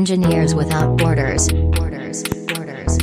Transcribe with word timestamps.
Engineers 0.00 0.54
Without 0.54 0.96
Borders. 0.96 1.48
Borders. 1.76 2.22
Borders. 2.48 2.96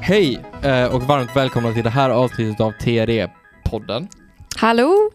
Hej 0.00 0.38
eh, 0.62 0.94
och 0.94 1.02
varmt 1.02 1.36
välkomna 1.36 1.72
till 1.72 1.82
det 1.84 1.90
här 1.90 2.10
avsnittet 2.10 2.60
av 2.60 2.72
TRE-podden. 2.72 4.08
Hallå? 4.56 5.10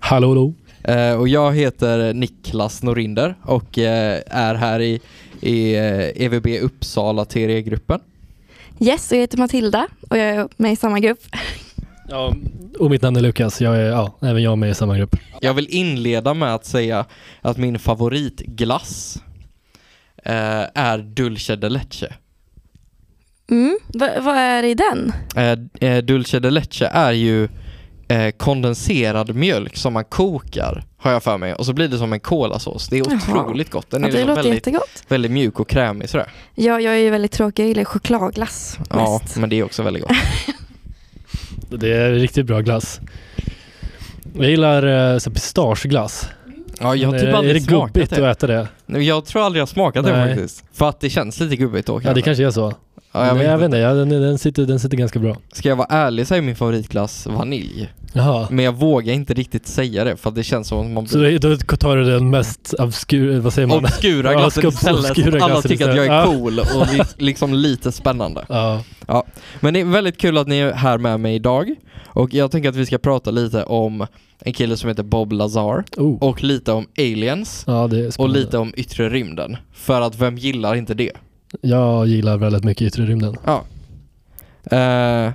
Hallå, 0.00 0.28
hallå. 0.28 0.52
Eh, 0.84 1.20
Och 1.20 1.28
jag 1.28 1.54
heter 1.54 2.14
Niklas 2.14 2.82
Norinder 2.82 3.34
och 3.42 3.78
eh, 3.78 4.20
är 4.26 4.54
här 4.54 4.80
i, 4.80 5.00
i 5.40 5.74
EVB 6.16 6.46
Uppsala 6.62 7.24
TRE-gruppen. 7.24 8.00
Yes, 8.80 9.10
och 9.10 9.16
jag 9.16 9.20
heter 9.20 9.38
Matilda 9.38 9.86
och 10.10 10.18
jag 10.18 10.26
är 10.26 10.48
med 10.56 10.72
i 10.72 10.76
samma 10.76 11.00
grupp. 11.00 11.18
Ja, 12.08 12.34
och 12.78 12.90
mitt 12.90 13.02
namn 13.02 13.16
är 13.16 13.20
Lukas. 13.20 13.60
Jag 13.60 13.76
är, 13.76 13.90
ja, 13.90 14.18
även 14.22 14.42
jag 14.42 14.52
är 14.52 14.56
med 14.56 14.70
i 14.70 14.74
samma 14.74 14.98
grupp. 14.98 15.16
Jag 15.40 15.54
vill 15.54 15.68
inleda 15.68 16.34
med 16.34 16.54
att 16.54 16.64
säga 16.64 17.04
att 17.40 17.56
min 17.56 17.78
favoritglass 17.78 19.22
eh, 20.16 20.64
är 20.74 20.98
Dulce 20.98 21.56
de 21.56 21.68
Leche. 21.68 22.14
Mm. 23.50 23.78
Va, 23.86 24.08
vad 24.20 24.36
är 24.36 24.62
det 24.62 24.68
i 24.68 24.74
den? 24.74 25.12
Eh, 25.36 25.88
eh, 25.90 26.04
Dulce 26.04 26.40
de 26.40 26.50
Leche 26.50 26.86
är 26.86 27.12
ju 27.12 27.48
eh, 28.08 28.30
kondenserad 28.30 29.34
mjölk 29.34 29.76
som 29.76 29.92
man 29.92 30.04
kokar, 30.04 30.84
har 30.98 31.12
jag 31.12 31.22
för 31.22 31.38
mig. 31.38 31.54
Och 31.54 31.66
så 31.66 31.72
blir 31.72 31.88
det 31.88 31.98
som 31.98 32.12
en 32.12 32.20
kolasås. 32.20 32.88
Det 32.88 32.98
är 32.98 33.02
Jaha. 33.10 33.42
otroligt 33.42 33.70
gott. 33.70 33.90
Den 33.90 34.02
Ja, 34.02 34.08
är 34.08 34.12
det 34.12 34.16
liksom 34.18 34.28
låter 34.28 34.42
väldigt, 34.42 34.66
jättegott. 34.66 35.04
väldigt 35.08 35.30
mjuk 35.32 35.60
och 35.60 35.68
krämig 35.68 36.08
sådär. 36.08 36.30
Ja, 36.54 36.80
jag 36.80 36.94
är 36.94 36.98
ju 36.98 37.10
väldigt 37.10 37.32
tråkig, 37.32 37.62
jag 37.62 37.68
gillar 37.68 37.84
chokladglass 37.84 38.78
Ja, 38.90 39.20
mest. 39.22 39.36
men 39.36 39.50
det 39.50 39.56
är 39.56 39.62
också 39.64 39.82
väldigt 39.82 40.02
gott. 40.02 40.16
Det 41.80 41.92
är 41.92 42.12
riktigt 42.12 42.46
bra 42.46 42.60
glass. 42.60 43.00
Jag 44.38 44.50
gillar 44.50 45.12
eh, 45.12 45.18
så 45.18 45.30
pistageglass. 45.30 46.28
Ja, 46.80 46.94
jag 46.94 47.08
har 47.08 47.18
typ 47.18 47.28
är, 47.28 47.32
är 47.32 47.32
aldrig 47.36 47.62
det 47.62 47.68
gubbigt 47.72 48.10
det. 48.10 48.30
att 48.30 48.36
äta 48.44 48.46
det? 48.86 49.00
Jag 49.02 49.24
tror 49.24 49.42
aldrig 49.42 49.60
jag 49.60 49.68
smakat 49.68 50.04
det 50.04 50.16
Nej. 50.16 50.34
faktiskt. 50.34 50.64
För 50.72 50.88
att 50.88 51.00
det 51.00 51.10
känns 51.10 51.40
lite 51.40 51.56
gubbigt 51.56 51.86
då 51.86 51.92
Ja, 51.92 51.98
det 51.98 52.04
kanske. 52.04 52.22
kanske 52.22 52.44
är 52.46 52.50
så. 52.50 52.74
Ja, 53.16 53.26
jag 53.26 53.34
Men 53.36 53.38
vet 53.38 53.46
jag 53.50 53.58
vet 53.58 53.64
inte. 53.64 53.76
inte, 53.76 53.78
ja, 53.78 53.94
den, 53.94 54.08
den, 54.08 54.38
sitter, 54.38 54.62
den 54.66 54.80
sitter 54.80 54.96
ganska 54.96 55.18
bra. 55.18 55.36
Ska 55.52 55.68
jag 55.68 55.76
vara 55.76 55.88
ärlig 55.90 56.26
så 56.26 56.34
är 56.34 56.40
min 56.40 56.56
favoritglass 56.56 57.26
vanilj. 57.26 57.88
Jaha. 58.12 58.46
Men 58.50 58.64
jag 58.64 58.72
vågar 58.72 59.12
inte 59.14 59.34
riktigt 59.34 59.66
säga 59.66 60.04
det 60.04 60.16
för 60.16 60.28
att 60.28 60.34
det 60.34 60.42
känns 60.42 60.68
som 60.68 60.78
att 60.86 60.90
man 60.90 61.06
Så 61.06 61.18
blir 61.18 61.38
då, 61.38 61.48
då 61.48 61.76
tar 61.76 61.96
du 61.96 62.04
den 62.04 62.30
mest 62.30 62.74
obskur, 62.78 63.38
vad 63.40 63.52
säger 63.52 63.68
man? 63.68 63.78
obskura 63.78 64.32
Ja, 64.32 64.38
glassen 64.38 64.64
obs- 64.64 64.68
istället. 64.74 65.10
obskura 65.10 65.44
Alla 65.44 65.62
tycker 65.62 65.88
att 65.90 65.96
jag 65.96 66.06
är 66.06 66.20
istället. 66.22 66.40
cool 66.40 66.58
och 66.58 66.94
li- 66.94 67.26
liksom 67.26 67.54
lite 67.54 67.92
spännande. 67.92 68.44
Ja. 68.48 69.24
Men 69.60 69.74
det 69.74 69.80
är 69.80 69.84
väldigt 69.84 70.18
kul 70.18 70.38
att 70.38 70.46
ni 70.48 70.58
är 70.58 70.72
här 70.72 70.98
med 70.98 71.20
mig 71.20 71.34
idag. 71.34 71.74
Och 72.06 72.34
jag 72.34 72.50
tänker 72.50 72.68
att 72.68 72.76
vi 72.76 72.86
ska 72.86 72.98
prata 72.98 73.30
lite 73.30 73.64
om 73.64 74.06
en 74.38 74.52
kille 74.52 74.76
som 74.76 74.88
heter 74.88 75.02
Bob 75.02 75.32
Lazar. 75.32 75.84
Oh. 75.96 76.18
Och 76.22 76.42
lite 76.44 76.72
om 76.72 76.86
aliens. 76.98 77.64
ja, 77.66 77.90
Och 78.18 78.28
lite 78.28 78.58
om 78.58 78.72
yttre 78.76 79.08
rymden. 79.08 79.56
För 79.72 80.00
att 80.00 80.18
vem 80.20 80.36
gillar 80.38 80.74
inte 80.74 80.94
det? 80.94 81.12
Jag 81.60 82.06
gillar 82.06 82.38
väldigt 82.38 82.64
mycket 82.64 82.82
yttre 82.86 83.04
rymden. 83.06 83.36
Ja. 83.44 83.64
Eh, 84.76 85.32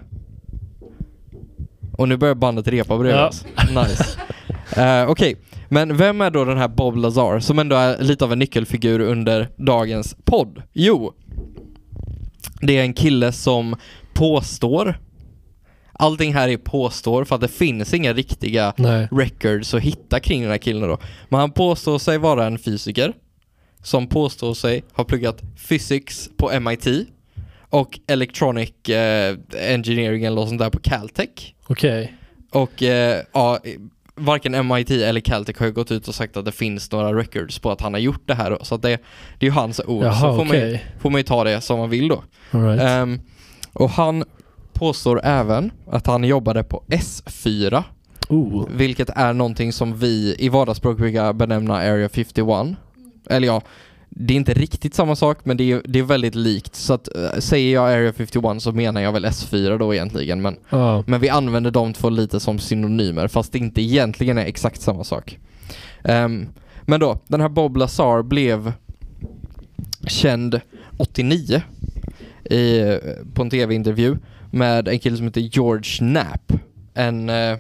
och 1.98 2.10
nu 2.10 2.18
börjar 2.18 2.36
bandet 2.36 2.68
repa 2.68 2.98
bredvid 2.98 3.16
Ja. 3.22 3.28
oss. 3.28 3.46
Nice. 3.70 4.20
Eh, 4.82 5.10
Okej, 5.10 5.36
men 5.70 5.98
vem 5.98 6.22
är 6.22 6.32
då 6.32 6.46
den 6.46 6.58
här 6.58 6.68
Bob 6.68 6.96
Lazar 6.96 7.40
som 7.40 7.60
ändå 7.60 7.76
är 7.76 7.98
lite 8.04 8.26
av 8.26 8.32
en 8.34 8.40
nyckelfigur 8.40 9.00
under 9.00 9.50
dagens 9.58 10.16
podd? 10.26 10.62
Jo, 10.74 11.14
det 12.62 12.78
är 12.78 12.82
en 12.82 12.94
kille 12.94 13.32
som 13.32 13.76
påstår 14.14 15.00
Allting 15.94 16.34
här 16.34 16.48
är 16.50 16.58
påstår 16.58 17.24
för 17.26 17.36
att 17.36 17.42
det 17.42 17.48
finns 17.48 17.94
inga 17.94 18.14
riktiga 18.14 18.74
Nej. 18.78 19.08
records 19.12 19.74
att 19.74 19.82
hitta 19.82 20.20
kring 20.20 20.42
den 20.42 20.52
här 20.52 20.58
killen 20.58 20.90
då. 20.90 20.98
Men 21.30 21.40
han 21.40 21.52
påstår 21.52 22.00
sig 22.00 22.18
vara 22.18 22.46
en 22.46 22.60
fysiker 22.60 23.14
som 23.84 24.08
påstår 24.08 24.54
sig 24.54 24.84
ha 24.94 25.04
pluggat 25.04 25.42
physics 25.68 26.30
på 26.38 26.60
MIT 26.60 26.88
och 27.70 28.00
electronic 28.08 28.90
eh, 28.90 29.38
engineering 29.60 30.24
eller 30.24 30.36
något 30.36 30.50
sånt 30.50 30.62
där 30.62 30.70
på 30.70 30.80
Caltech. 30.80 31.54
Okej. 31.68 32.14
Och 32.52 32.84
eh, 32.84 33.22
ja, 33.34 33.60
varken 34.16 34.68
MIT 34.68 34.92
eller 34.92 35.22
Caltech 35.22 35.60
har 35.60 35.66
ju 35.66 35.72
gått 35.72 35.92
ut 35.92 36.08
och 36.08 36.16
sagt 36.16 36.38
att 36.38 36.46
det 36.46 36.52
finns 36.52 36.92
några 36.92 37.14
records 37.14 37.60
på 37.60 37.72
att 37.72 37.82
han 37.82 37.94
har 37.94 38.00
gjort 38.00 38.22
det 38.26 38.36
här. 38.36 38.58
Så 38.62 38.76
att 38.76 38.82
det, 38.82 38.90
det 39.40 39.46
är 39.46 39.50
ju 39.50 39.52
hans 39.52 39.80
ord. 39.80 40.02
så 40.02 40.06
Jaha, 40.06 40.38
får, 40.38 40.46
man, 40.46 40.58
ju- 40.58 40.80
får 41.00 41.10
man 41.10 41.20
ju 41.20 41.24
ta 41.24 41.44
det 41.44 41.62
som 41.62 41.80
man 41.80 41.90
vill 41.90 42.08
då. 42.08 42.24
All 42.52 42.62
right. 42.62 42.82
Ehm, 42.82 43.20
och 43.74 43.90
han 43.90 44.24
påstår 44.74 45.22
även 45.24 45.72
att 45.88 46.08
han 46.08 46.24
jobbade 46.24 46.64
på 46.64 46.84
S4 46.88 47.84
oh. 48.30 48.68
vilket 48.70 49.10
är 49.10 49.34
någonting 49.34 49.74
som 49.74 49.98
vi 49.98 50.36
i 50.40 50.50
vardagsspråk 50.50 50.98
brukar 50.98 51.34
benämna 51.34 51.76
Area 51.76 52.10
51. 52.10 52.78
Eller 53.30 53.48
ja, 53.48 53.62
det 54.10 54.34
är 54.34 54.36
inte 54.38 54.54
riktigt 54.54 54.94
samma 54.94 55.16
sak 55.16 55.38
men 55.44 55.58
det 55.58 55.72
är, 55.72 55.82
det 55.86 56.00
är 56.00 56.04
väldigt 56.04 56.36
likt. 56.36 56.76
Så 56.76 56.94
att 56.94 57.16
eh, 57.16 57.40
säger 57.40 57.74
jag 57.74 57.92
Area 57.94 58.14
51 58.14 58.62
så 58.62 58.72
menar 58.72 59.02
jag 59.02 59.12
väl 59.12 59.26
S4 59.26 59.78
då 59.78 59.94
egentligen. 59.94 60.42
Men, 60.42 60.56
Ja. 60.70 61.04
men 61.08 61.20
vi 61.22 61.30
använder 61.30 61.72
de 61.72 61.94
två 61.94 62.10
lite 62.10 62.40
som 62.40 62.60
synonymer 62.60 63.28
fast 63.28 63.52
det 63.52 63.58
inte 63.60 63.82
egentligen 63.82 64.38
är 64.38 64.46
exakt 64.46 64.82
samma 64.82 65.04
sak. 65.04 65.38
Ehm, 66.04 66.48
men 66.82 67.00
då, 67.00 67.20
den 67.28 67.42
här 67.42 67.50
Bob 67.50 67.78
Lazar 67.78 68.24
blev 68.24 68.74
känd 70.08 70.62
89 70.98 71.62
i, 72.50 72.82
på 73.34 73.42
en 73.42 73.50
tv-intervju 73.50 74.18
med 74.52 74.88
en 74.88 75.00
kille 75.00 75.18
som 75.18 75.26
heter 75.26 75.42
George 75.42 75.84
Knapp. 75.98 76.54
En, 76.94 77.30
eh, 77.30 77.58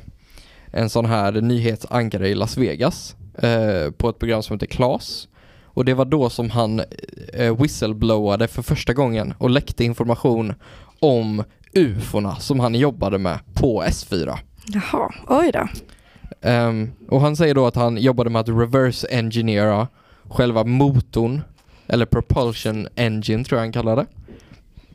en 0.71 0.89
sån 0.89 1.05
här 1.05 1.31
nyhetsankare 1.31 2.29
i 2.29 2.35
Las 2.35 2.57
Vegas 2.57 3.15
eh, 3.37 3.91
på 3.97 4.09
ett 4.09 4.19
program 4.19 4.43
som 4.43 4.53
heter 4.55 4.67
Klas. 4.67 5.27
Och 5.73 5.85
det 5.85 5.93
var 5.93 6.05
då 6.05 6.29
som 6.29 6.49
han 6.49 6.81
eh, 7.33 7.61
whistleblowade 7.61 8.47
för 8.47 8.61
första 8.61 8.93
gången 8.93 9.33
och 9.37 9.49
läckte 9.49 9.83
information 9.83 10.53
om 10.99 11.43
ufona 11.73 12.35
som 12.35 12.59
han 12.59 12.75
jobbade 12.75 13.17
med 13.17 13.39
på 13.53 13.83
S4. 13.83 14.37
Jaha, 14.65 15.13
oj 15.27 15.51
då. 15.51 15.67
Ehm, 16.41 16.91
och 17.09 17.21
han 17.21 17.35
säger 17.35 17.55
då 17.55 17.67
att 17.67 17.75
han 17.75 17.97
jobbade 17.97 18.29
med 18.29 18.39
att 18.39 18.49
reverse 18.49 19.07
engineera 19.11 19.87
själva 20.23 20.63
motorn, 20.63 21.41
eller 21.87 22.05
propulsion 22.05 22.87
engine 22.95 23.43
tror 23.43 23.57
jag 23.57 23.65
han 23.65 23.71
kallar 23.71 23.95
det, 23.95 24.05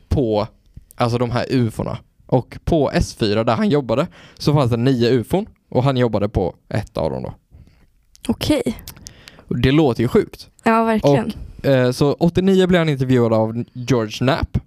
på 0.07 0.47
alltså 0.95 1.17
de 1.17 1.31
här 1.31 1.45
ufona. 1.49 1.97
Och 2.25 2.57
på 2.65 2.91
S4 2.91 3.43
där 3.43 3.55
han 3.55 3.69
jobbade 3.69 4.07
så 4.37 4.53
fanns 4.53 4.71
det 4.71 4.77
nio 4.77 5.09
ufon 5.09 5.45
och 5.69 5.83
han 5.83 5.97
jobbade 5.97 6.29
på 6.29 6.55
ett 6.69 6.97
av 6.97 7.11
dem 7.11 7.23
då. 7.23 7.33
Okej. 8.27 8.61
Och 8.65 8.73
det 9.47 9.71
låter 9.71 10.01
ju 10.01 10.07
sjukt. 10.07 10.49
Ja, 10.63 10.83
verkligen. 10.83 11.33
Eh, 11.63 11.91
så 11.91 12.13
89 12.13 12.67
blev 12.67 12.79
han 12.79 12.89
intervjuad 12.89 13.33
av 13.33 13.63
George 13.73 14.11
Knapp 14.11 14.57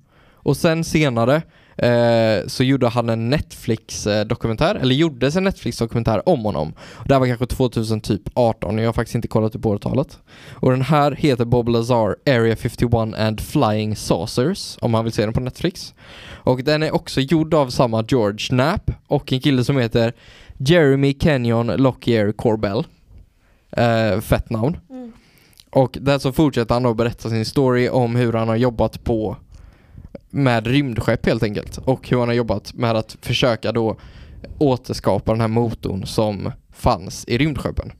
och 0.42 0.56
sen 0.56 0.84
senare 0.84 1.42
eh, 1.76 2.46
så 2.46 2.64
gjorde 2.64 2.88
han 2.88 3.08
en 3.08 3.30
Netflix-dokumentär, 3.30 4.74
eller 4.74 4.94
gjordes 4.94 5.36
en 5.36 5.44
Netflix-dokumentär 5.44 6.28
om 6.28 6.44
honom. 6.44 6.72
Och 6.78 7.08
det 7.08 7.14
här 7.14 7.20
var 7.20 7.26
kanske 7.26 7.46
2018, 7.46 8.78
jag 8.78 8.88
har 8.88 8.92
faktiskt 8.92 9.14
inte 9.14 9.28
kollat 9.28 9.54
upp 9.54 9.66
årtalet. 9.66 10.18
Och 10.52 10.70
den 10.70 10.82
här 10.82 11.12
heter 11.12 11.44
Bob 11.44 11.68
Lazar 11.68 12.16
Area 12.26 12.56
51 12.56 12.94
and 13.18 13.41
Flying 13.41 13.97
Saucers, 13.97 14.78
om 14.80 14.91
man 14.91 15.04
vill 15.04 15.12
se 15.12 15.24
den 15.24 15.34
på 15.34 15.41
Netflix. 15.41 15.94
Och 16.28 16.64
den 16.64 16.82
är 16.82 16.94
också 16.94 17.20
gjord 17.20 17.54
av 17.54 17.68
samma 17.68 18.04
George 18.08 18.38
Knapp 18.38 18.91
och 19.06 19.32
en 19.32 19.41
kille 19.41 19.64
som 19.64 19.76
heter 19.76 20.12
Jeremy 20.58 21.16
Kenyon 21.20 21.66
Lockyer 21.66 22.32
Corbell. 22.32 22.84
Eh, 23.72 24.20
fett 24.20 24.50
namn. 24.50 24.76
Mm. 24.91 25.12
Och 25.70 25.98
där 26.00 26.19
så 26.19 26.32
fortsätter 26.32 26.75
han 26.75 26.82
då 26.82 26.94
berätta 26.94 27.31
sin 27.31 27.44
story 27.44 27.88
om 27.88 28.16
hur 28.16 28.32
han 28.32 28.48
har 28.48 28.56
jobbat 28.56 29.04
på 29.04 29.36
med 30.31 30.66
rymdskepp 30.66 31.26
helt 31.26 31.42
enkelt 31.42 31.78
och 31.78 32.09
hur 32.09 32.18
han 32.18 32.28
har 32.28 32.34
jobbat 32.34 32.74
med 32.74 32.97
att 32.97 33.16
försöka 33.21 33.72
då 33.72 33.97
återskapa 34.59 35.33
den 35.33 35.41
här 35.41 35.48
motorn 35.48 36.06
som 36.06 36.53
fanns 36.72 37.24
i 37.28 37.39
rymdskeppen. 37.39 37.92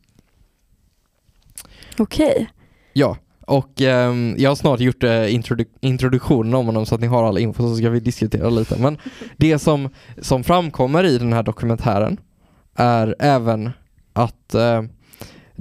Okej. 1.99 2.51
Ja, 2.93 3.17
och 3.47 3.81
ehm, 3.81 4.35
jag 4.39 4.51
har 4.51 4.55
snart 4.55 4.81
gjort 4.81 5.05
eh, 5.05 5.09
introdu- 5.09 5.77
introduktionen 5.81 6.55
om 6.55 6.67
honom 6.67 6.87
så 6.87 6.95
att 6.95 7.01
ni 7.01 7.07
har 7.07 7.25
all 7.25 7.39
info 7.39 7.63
så 7.63 7.77
ska 7.77 7.91
vi 7.91 8.01
diskutera 8.01 8.51
lite. 8.51 8.81
Men 8.81 8.99
det 9.37 9.59
som, 9.59 9.89
som 10.19 10.45
framkommer 10.45 11.05
i 11.05 11.19
den 11.19 11.33
här 11.33 11.43
dokumentären 11.43 12.21
är 12.75 13.17
även 13.19 13.71
att 14.13 14.55
eh, 14.55 14.83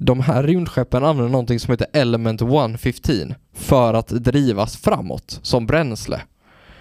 de 0.02 0.20
här 0.20 0.44
rymdskeppen 0.44 1.04
använder 1.04 1.32
någonting 1.32 1.60
som 1.60 1.72
heter 1.72 1.88
Element 1.94 2.42
115 2.42 3.34
för 3.54 3.94
att 3.94 4.08
drivas 4.08 4.78
framåt 4.78 5.40
som 5.42 5.66
bränsle. 5.66 6.22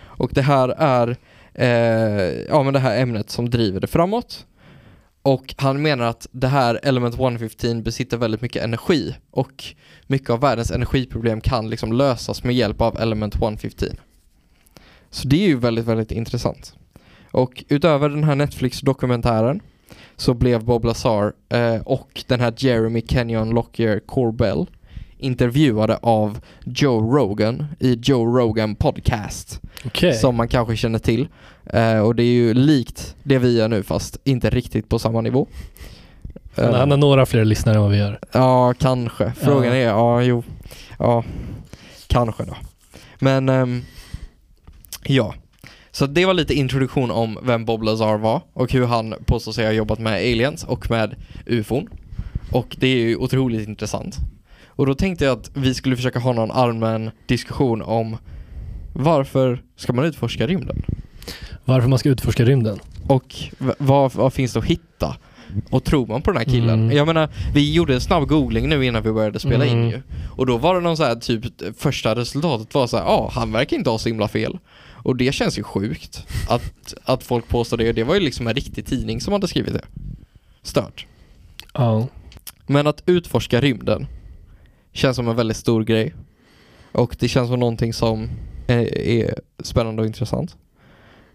Och 0.01 0.31
det 0.35 0.43
här 0.43 0.69
är 0.69 1.17
eh, 1.55 2.47
ja, 2.49 2.63
men 2.63 2.73
det 2.73 2.79
här 2.79 3.01
ämnet 3.03 3.31
som 3.31 3.51
driver 3.51 3.81
det 3.81 3.87
framåt. 3.87 4.47
Och 5.23 5.55
han 5.59 5.83
menar 5.83 6.05
att 6.05 6.27
det 6.33 6.49
här 6.49 6.81
Element 6.83 7.15
115 7.15 7.83
besitter 7.83 8.17
väldigt 8.17 8.41
mycket 8.41 8.65
energi 8.65 9.17
och 9.31 9.65
mycket 10.07 10.31
av 10.31 10.41
världens 10.41 10.71
energiproblem 10.71 11.41
kan 11.41 11.71
liksom 11.71 11.93
lösas 11.93 12.45
med 12.45 12.55
hjälp 12.55 12.81
av 12.81 13.01
Element 13.01 13.35
115. 13.35 13.89
Så 15.11 15.29
det 15.29 15.45
är 15.45 15.49
ju 15.49 15.57
väldigt, 15.57 15.85
väldigt 15.85 16.13
intressant. 16.13 16.75
Och 17.31 17.65
utöver 17.69 18.09
den 18.09 18.25
här 18.25 18.35
Netflix-dokumentären 18.35 19.61
så 20.19 20.35
blev 20.35 20.65
Bob 20.65 20.85
Lazar 20.85 21.33
eh, 21.49 21.77
och 21.85 22.25
den 22.27 22.41
här 22.41 22.55
Jeremy 22.57 23.03
Kenyon 23.09 23.51
Lockyer 23.51 24.01
Corbell 24.07 24.67
intervjuade 25.19 25.97
av 25.97 26.39
Joe 26.65 27.17
Rogan 27.17 27.67
i 27.81 27.95
Joe 28.03 28.39
Rogan 28.39 28.75
Podcast 28.75 29.61
Okej. 29.87 30.15
som 30.15 30.37
man 30.37 30.49
kanske 30.49 30.77
känner 30.77 30.99
till. 30.99 31.29
Eh, 31.67 31.99
och 31.99 32.15
det 32.15 32.23
är 32.23 32.33
ju 32.33 32.55
likt 32.55 33.17
det 33.23 33.39
vi 33.39 33.59
gör 33.59 33.69
nu 33.69 33.83
fast 33.83 34.19
inte 34.25 34.51
riktigt 34.51 34.89
på 34.89 34.99
samma 34.99 35.21
nivå. 35.21 35.47
Han, 36.57 36.75
han 36.75 36.91
har 36.91 36.99
några 36.99 37.27
fler 37.27 37.45
lyssnare 37.45 37.77
än 37.77 37.83
vad 37.83 37.91
vi 37.91 37.99
gör. 37.99 38.19
Ja, 38.33 38.75
kanske. 38.79 39.33
Frågan 39.37 39.65
Ja. 39.67 39.75
är, 39.75 39.87
ja, 39.87 40.23
jo. 40.23 40.43
Ja, 40.99 41.25
kanske 42.07 42.45
då. 42.45 42.57
Men, 43.19 43.49
ehm, 43.49 43.83
ja. 45.05 45.35
Så 45.99 46.07
det 46.07 46.27
var 46.27 46.35
lite 46.35 46.55
introduktion 46.55 47.11
om 47.11 47.39
vem 47.43 47.65
Bob 47.65 47.83
Lazar 47.83 48.19
var 48.19 48.43
och 48.53 48.73
hur 48.73 48.87
han 48.87 49.15
påstår 49.27 49.53
sig 49.53 49.67
ha 49.67 49.73
jobbat 49.73 49.99
med 49.99 50.13
aliens 50.13 50.65
och 50.65 50.91
med 50.91 51.17
ufon. 51.47 51.89
Och 52.53 52.77
det 52.81 52.87
är 52.87 52.97
ju 52.97 53.17
otroligt 53.17 53.69
intressant. 53.69 54.17
Och 54.67 54.87
då 54.87 54.95
tänkte 54.95 55.25
jag 55.25 55.39
att 55.39 55.51
vi 55.55 55.75
skulle 55.75 55.97
försöka 55.97 56.19
ha 56.19 56.33
någon 56.33 56.51
allmän 56.51 57.11
diskussion 57.27 57.83
om 57.83 58.17
varför 58.93 59.63
ska 59.77 59.93
man 59.93 60.05
utforska 60.05 60.47
rymden? 60.47 60.83
Varför 61.65 61.89
man 61.89 61.99
ska 61.99 62.09
utforska 62.09 62.45
rymden. 62.45 62.79
Och 63.09 63.35
vad, 63.79 64.15
vad 64.15 64.33
finns 64.33 64.53
det 64.53 64.59
att 64.59 64.65
hitta? 64.65 65.17
Och 65.71 65.85
tror 65.85 66.07
man 66.07 66.23
på 66.23 66.31
den 66.31 66.39
här 66.39 66.45
killen? 66.45 66.83
Mm. 66.83 66.97
Jag 66.97 67.07
menar, 67.07 67.29
vi 67.55 67.73
gjorde 67.73 67.95
en 67.95 68.01
snabb 68.01 68.29
googling 68.29 68.69
nu 68.69 68.85
innan 68.85 69.03
vi 69.03 69.13
började 69.13 69.39
spela 69.39 69.67
in 69.67 69.79
Mm. 69.79 69.91
ju. 69.91 70.03
Och 70.37 70.47
då 70.47 70.57
var 70.57 70.75
det 70.75 70.81
någon 70.81 70.97
så 70.97 71.05
här 71.05 71.15
typ, 71.15 71.45
första 71.79 72.15
resultatet 72.15 72.75
var 72.75 72.87
så 72.87 72.97
ja 72.97 73.31
han 73.35 73.53
verkar 73.53 73.77
inte 73.77 73.91
ha 73.91 73.99
så 73.99 74.09
himla 74.09 74.29
fel. 74.29 74.59
Och 75.03 75.17
det 75.17 75.33
känns 75.33 75.59
ju 75.59 75.63
sjukt 75.63 76.27
att, 76.49 76.95
att 77.05 77.25
folk 77.25 77.49
påstår 77.49 77.77
det. 77.77 77.93
Det 77.93 78.05
var 78.05 78.15
ju 78.15 78.21
liksom 78.21 78.47
en 78.47 78.55
riktig 78.55 78.87
tidning 78.87 79.21
som 79.21 79.33
hade 79.33 79.49
skrivit 79.49 79.73
det. 79.73 79.85
Stört. 80.63 81.07
Ja. 81.75 82.07
Men 82.67 82.87
att 82.87 83.03
utforska 83.07 83.61
rymden 83.61 84.07
känns 84.93 85.17
som 85.17 85.29
en 85.29 85.37
väldigt 85.37 85.57
stor 85.57 85.85
grej. 85.85 86.15
Och 86.93 87.17
det 87.19 87.29
känns 87.29 87.49
som 87.49 87.61
någonting 87.61 87.93
som 87.93 88.29
är, 88.67 88.99
är 88.99 89.35
spännande 89.63 90.03
och 90.03 90.07
intressant. 90.07 90.57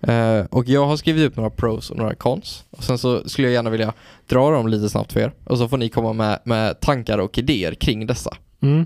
Eh, 0.01 0.39
och 0.49 0.67
jag 0.67 0.85
har 0.85 0.97
skrivit 0.97 1.27
upp 1.27 1.35
några 1.35 1.49
pros 1.49 1.89
och 1.89 1.97
några 1.97 2.15
cons. 2.15 2.65
Och 2.69 2.83
sen 2.83 2.97
så 2.97 3.29
skulle 3.29 3.47
jag 3.47 3.53
gärna 3.53 3.69
vilja 3.69 3.93
dra 4.27 4.51
dem 4.51 4.67
lite 4.67 4.89
snabbt 4.89 5.13
för 5.13 5.19
er. 5.19 5.31
Och 5.43 5.57
så 5.57 5.67
får 5.67 5.77
ni 5.77 5.89
komma 5.89 6.13
med, 6.13 6.39
med 6.43 6.79
tankar 6.79 7.17
och 7.17 7.37
idéer 7.37 7.73
kring 7.73 8.07
dessa. 8.07 8.37
Mm. 8.61 8.85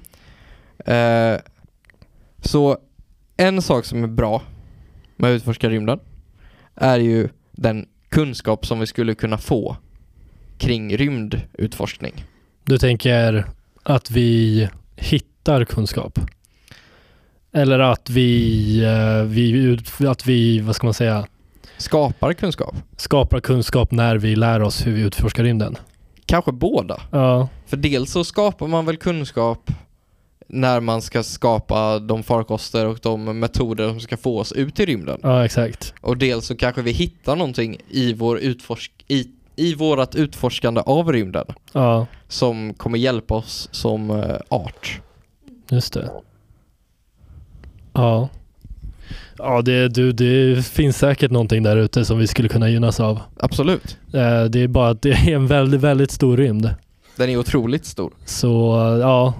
Eh, 0.85 1.39
så 2.41 2.77
en 3.37 3.61
sak 3.61 3.85
som 3.85 4.03
är 4.03 4.07
bra 4.07 4.41
med 5.17 5.31
att 5.31 5.35
utforska 5.35 5.69
rymden 5.69 5.99
är 6.75 6.99
ju 6.99 7.29
den 7.51 7.87
kunskap 8.09 8.65
som 8.65 8.79
vi 8.79 8.87
skulle 8.87 9.15
kunna 9.15 9.37
få 9.37 9.77
kring 10.57 10.97
rymdutforskning. 10.97 12.25
Du 12.65 12.77
tänker 12.77 13.45
att 13.83 14.11
vi 14.11 14.69
hittar 14.95 15.65
kunskap? 15.65 16.19
Eller 17.51 17.79
att 17.79 18.09
vi, 18.09 18.83
eh, 18.83 19.23
vi, 19.23 19.77
att 20.07 20.25
vi, 20.25 20.59
vad 20.59 20.75
ska 20.75 20.87
man 20.87 20.93
säga, 20.93 21.27
Skapar 21.77 22.33
kunskap? 22.33 22.75
skapar 22.97 23.39
kunskap 23.39 23.91
när 23.91 24.15
vi 24.17 24.35
lär 24.35 24.61
oss 24.61 24.87
hur 24.87 24.93
vi 24.93 25.01
utforskar 25.01 25.43
rymden? 25.43 25.75
Kanske 26.25 26.51
båda. 26.51 27.01
Ja, 27.11 27.49
För 27.67 27.77
dels 27.77 28.11
så 28.11 28.23
skapar 28.23 28.67
man 28.67 28.85
väl 28.85 28.97
kunskap 28.97 29.71
när 30.49 30.79
man 30.79 31.01
ska 31.01 31.23
skapa 31.23 31.99
de 31.99 32.23
farkoster 32.23 32.85
och 32.87 32.99
de 33.01 33.39
metoder 33.39 33.89
som 33.89 33.99
ska 33.99 34.17
få 34.17 34.39
oss 34.39 34.51
ut 34.51 34.79
i 34.79 34.85
rymden. 34.85 35.19
ja 35.23 35.45
exakt. 35.45 35.93
Och 36.01 36.17
dels 36.17 36.45
så 36.45 36.55
kanske 36.55 36.81
vi 36.81 36.91
hittar 36.91 37.35
någonting 37.35 37.77
i, 37.89 38.13
vår 38.13 38.39
utforsk 38.39 38.91
i, 39.07 39.27
i 39.55 39.75
vårat 39.75 40.15
utforskande 40.15 40.81
av 40.85 41.11
rymden 41.13 41.45
Ja, 41.73 42.07
som 42.27 42.73
kommer 42.73 42.97
hjälpa 42.97 43.33
oss 43.35 43.69
som 43.71 44.09
eh, 44.09 44.35
art. 44.49 45.01
just 45.69 45.93
det. 45.93 46.11
Ja. 47.93 48.29
Ja, 49.37 49.61
det, 49.61 49.87
du, 49.87 50.11
det 50.11 50.65
finns 50.67 50.97
säkert 50.97 51.31
någonting 51.31 51.63
där 51.63 51.77
ute 51.77 52.05
som 52.05 52.17
vi 52.17 52.27
skulle 52.27 52.49
kunna 52.49 52.69
gynnas 52.69 52.99
av. 52.99 53.19
Absolut. 53.39 53.97
Eh, 54.13 54.43
Det 54.43 54.59
är 54.63 54.67
bara 54.67 54.89
att 54.89 55.01
det 55.01 55.09
är 55.11 55.29
en 55.35 55.47
väldigt, 55.47 55.81
väldigt 55.81 56.11
stor 56.11 56.37
rymd. 56.37 56.69
Den 57.15 57.29
är 57.29 57.37
otroligt 57.37 57.85
stor. 57.85 58.13
Så 58.25 58.47
ja, 59.01 59.33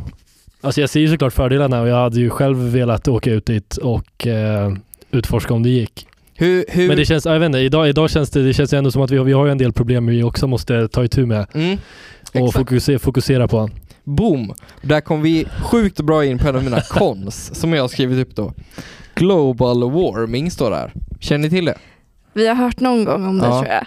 alltså 0.67 0.81
jag 0.81 0.89
ser 0.89 0.99
ju 0.99 1.07
såklart 1.07 1.33
fördelarna 1.33 1.81
och 1.81 1.87
jag 1.87 1.95
hade 1.95 2.19
ju 2.19 2.29
själv 2.29 2.57
velat 2.57 3.07
åka 3.07 3.31
ut 3.31 3.45
dit 3.45 3.77
och 3.77 4.27
eh, 4.27 4.73
utforska 5.11 5.53
om 5.53 5.63
det 5.63 5.69
gick. 5.69 6.07
Hur, 6.33 6.65
hur... 6.69 6.87
Men 6.87 6.97
det 6.97 7.05
känns, 7.05 7.25
ja, 7.25 7.33
jag 7.33 7.39
vet 7.39 7.45
inte, 7.45 7.59
idag, 7.59 7.89
idag 7.89 8.09
känns 8.09 8.29
det, 8.29 8.43
det 8.43 8.53
känns 8.53 8.73
ändå 8.73 8.91
som 8.91 9.01
att 9.01 9.11
vi 9.11 9.17
har, 9.17 9.25
vi 9.25 9.33
har 9.33 9.45
ju 9.45 9.51
en 9.51 9.57
del 9.57 9.73
problem 9.73 10.07
vi 10.07 10.23
också 10.23 10.47
måste 10.47 10.87
ta 10.87 11.03
itu 11.03 11.25
med 11.25 11.45
mm, 11.53 11.77
och 12.33 12.53
fokusera, 12.53 12.99
fokusera 12.99 13.47
på. 13.47 13.69
Boom! 14.03 14.53
Där 14.81 15.01
kom 15.01 15.21
vi 15.21 15.45
sjukt 15.63 16.01
bra 16.01 16.25
in 16.25 16.37
på 16.37 16.47
en 16.47 16.55
av 16.55 16.63
mina 16.63 16.81
cons 16.89 17.55
som 17.55 17.73
jag 17.73 17.83
har 17.83 17.87
skrivit 17.87 18.27
upp 18.27 18.35
då. 18.35 18.53
Global 19.15 19.91
warming 19.91 20.51
står 20.51 20.71
där. 20.71 20.93
Känner 21.19 21.43
ni 21.43 21.49
till 21.49 21.65
det? 21.65 21.77
Vi 22.33 22.47
har 22.47 22.55
hört 22.55 22.79
någon 22.79 23.05
gång 23.05 23.25
om 23.25 23.39
det 23.39 23.45
Ja. 23.45 23.61
tror 23.61 23.73
jag. 23.73 23.85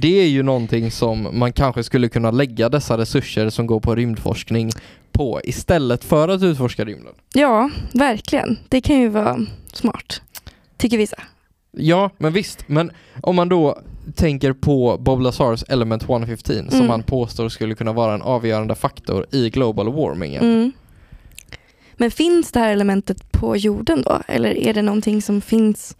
Det 0.00 0.20
är 0.20 0.28
ju 0.28 0.42
någonting 0.42 0.90
som 0.90 1.28
man 1.38 1.52
kanske 1.52 1.82
skulle 1.82 2.08
kunna 2.08 2.30
lägga 2.30 2.68
dessa 2.68 2.98
resurser 2.98 3.50
som 3.50 3.66
går 3.66 3.80
på 3.80 3.94
rymdforskning 3.94 4.70
på 5.12 5.40
istället 5.44 6.04
för 6.04 6.28
att 6.28 6.42
utforska 6.42 6.84
rymden. 6.84 7.14
Ja, 7.34 7.70
verkligen. 7.94 8.58
Det 8.68 8.80
kan 8.80 9.00
ju 9.00 9.08
vara 9.08 9.38
smart. 9.72 10.22
Tycker 10.76 10.98
vissa. 10.98 11.16
Ja, 11.72 12.10
men 12.18 12.32
visst. 12.32 12.64
Men 12.68 12.90
om 13.22 13.36
man 13.36 13.48
då 13.48 13.78
tänker 14.14 14.52
på 14.52 14.98
Bob 15.00 15.20
Lazars 15.20 15.62
Element 15.68 16.02
115 16.02 16.54
som 16.70 16.78
Mm. 16.78 16.90
han 16.90 17.02
påstår 17.02 17.48
skulle 17.48 17.74
kunna 17.74 17.92
vara 17.92 18.14
en 18.14 18.22
avgörande 18.22 18.74
faktor 18.74 19.26
i 19.32 19.50
global 19.50 19.92
warmingen. 19.92 20.42
Mm. 20.44 20.72
Men 21.96 22.10
finns 22.10 22.52
det 22.52 22.60
här 22.60 22.72
elementet 22.72 23.32
på 23.32 23.56
jorden 23.56 24.02
då? 24.02 24.22
Eller 24.28 24.56
är 24.58 24.74
det 24.74 24.82
någonting 24.82 25.22
som 25.22 25.40
finns 25.40 25.96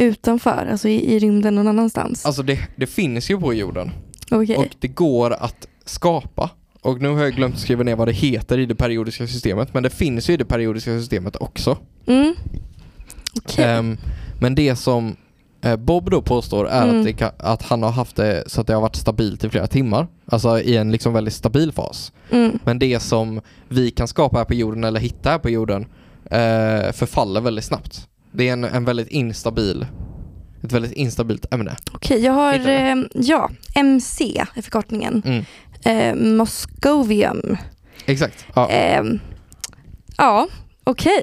utanför, 0.00 0.68
alltså 0.70 0.88
i, 0.88 1.14
i 1.14 1.18
rymden 1.18 1.54
någon 1.54 1.68
annanstans? 1.68 2.26
Alltså 2.26 2.42
det, 2.42 2.58
det 2.76 2.86
finns 2.86 3.30
ju 3.30 3.40
på 3.40 3.54
jorden 3.54 3.90
Okej. 4.30 4.56
och 4.56 4.66
det 4.78 4.88
går 4.88 5.30
att 5.32 5.66
skapa. 5.84 6.50
Och 6.82 7.00
nu 7.00 7.08
har 7.08 7.22
jag 7.22 7.32
glömt 7.34 7.58
skriva 7.58 7.82
ner 7.82 7.96
vad 7.96 8.08
det 8.08 8.12
heter 8.12 8.58
i 8.58 8.66
det 8.66 8.74
periodiska 8.74 9.26
systemet 9.26 9.74
men 9.74 9.82
det 9.82 9.90
finns 9.90 10.30
ju 10.30 10.34
i 10.34 10.36
det 10.36 10.44
periodiska 10.44 10.98
systemet 10.98 11.36
också. 11.36 11.78
Mm. 12.06 12.34
Okej. 13.44 13.64
Ehm, 13.64 13.96
men 14.40 14.54
det 14.54 14.76
som 14.76 15.16
eh, 15.62 15.76
Bob 15.76 16.10
då 16.10 16.22
påstår 16.22 16.68
är 16.68 16.88
Mm. 16.88 17.00
att, 17.00 17.16
kan, 17.16 17.30
att 17.38 17.62
han 17.62 17.82
har 17.82 17.90
haft 17.90 18.16
det 18.16 18.44
så 18.46 18.60
att 18.60 18.66
det 18.66 18.74
har 18.74 18.80
varit 18.80 18.96
stabilt 18.96 19.44
i 19.44 19.48
flera 19.48 19.66
timmar. 19.66 20.06
Alltså 20.26 20.60
i 20.60 20.76
en 20.76 20.92
liksom 20.92 21.12
väldigt 21.12 21.34
stabil 21.34 21.72
fas. 21.72 22.12
Mm. 22.30 22.58
Men 22.64 22.78
det 22.78 23.00
som 23.00 23.40
vi 23.68 23.90
kan 23.90 24.08
skapa 24.08 24.38
här 24.38 24.44
på 24.44 24.54
jorden 24.54 24.84
eller 24.84 25.00
hitta 25.00 25.30
här 25.30 25.38
på 25.38 25.50
jorden 25.50 25.86
eh, 26.24 26.92
förfaller 26.92 27.40
väldigt 27.40 27.64
snabbt. 27.64 28.06
Det 28.32 28.48
är 28.48 28.52
en, 28.52 28.64
en 28.64 28.84
väldigt 28.84 29.08
instabil 29.08 29.86
ett 30.62 30.72
väldigt 30.72 30.92
instabilt 30.92 31.54
ämne. 31.54 31.76
Okej, 31.92 32.24
jag 32.24 32.32
har, 32.32 32.58
du? 32.58 32.70
eh, 32.70 32.96
ja, 33.14 33.50
MC 33.74 34.44
är 34.56 34.62
förkortningen. 34.62 35.22
Mm. 35.26 35.44
Eh, 35.84 36.34
Moscovium. 36.36 37.56
Exakt. 38.06 38.46
Ja. 38.54 38.70
Eh, 38.70 39.02
ja, 40.16 40.48
okej. 40.84 41.22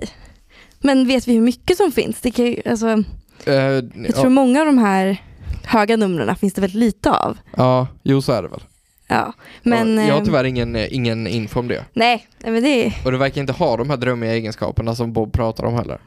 Men 0.80 1.08
vet 1.08 1.28
vi 1.28 1.34
hur 1.34 1.42
mycket 1.42 1.78
som 1.78 1.92
finns? 1.92 2.22
Det 2.22 2.32
kan 2.32 2.46
ju, 2.46 2.62
alltså, 2.66 3.04
Eh, 3.46 3.54
jag 3.54 3.92
ja, 4.08 4.12
tror 4.12 4.30
många 4.30 4.60
av 4.60 4.66
de 4.66 4.78
här 4.78 5.18
höga 5.64 5.98
numren 5.98 6.36
finns 6.36 6.54
det 6.54 6.62
väldigt 6.62 6.80
lite 6.80 7.12
av. 7.12 7.38
ja, 7.58 7.88
jo 8.04 8.22
så 8.22 8.32
är 8.32 8.42
det 8.42 8.48
väl. 8.48 8.62
Ja, 9.08 9.34
men... 9.64 9.98
Ja, 9.98 10.04
jag 10.04 10.14
har 10.14 10.20
eh, 10.22 10.26
tyvärr 10.26 10.44
ingen, 10.44 10.76
ingen 10.76 11.28
info 11.28 11.60
om 11.60 11.68
det. 11.68 11.86
Nej, 11.94 12.28
men 12.44 12.64
det 12.64 12.86
är... 12.86 12.94
Och 13.06 13.12
det 13.12 13.18
verkar 13.18 13.42
inte 13.42 13.54
ha 13.54 13.78
de 13.78 13.90
här 13.90 13.98
drömmiga 13.98 14.34
egenskaperna 14.34 14.96
som 14.96 15.14
Bob 15.14 15.34
pratar 15.34 15.64
om 15.64 15.74
heller. 15.74 16.00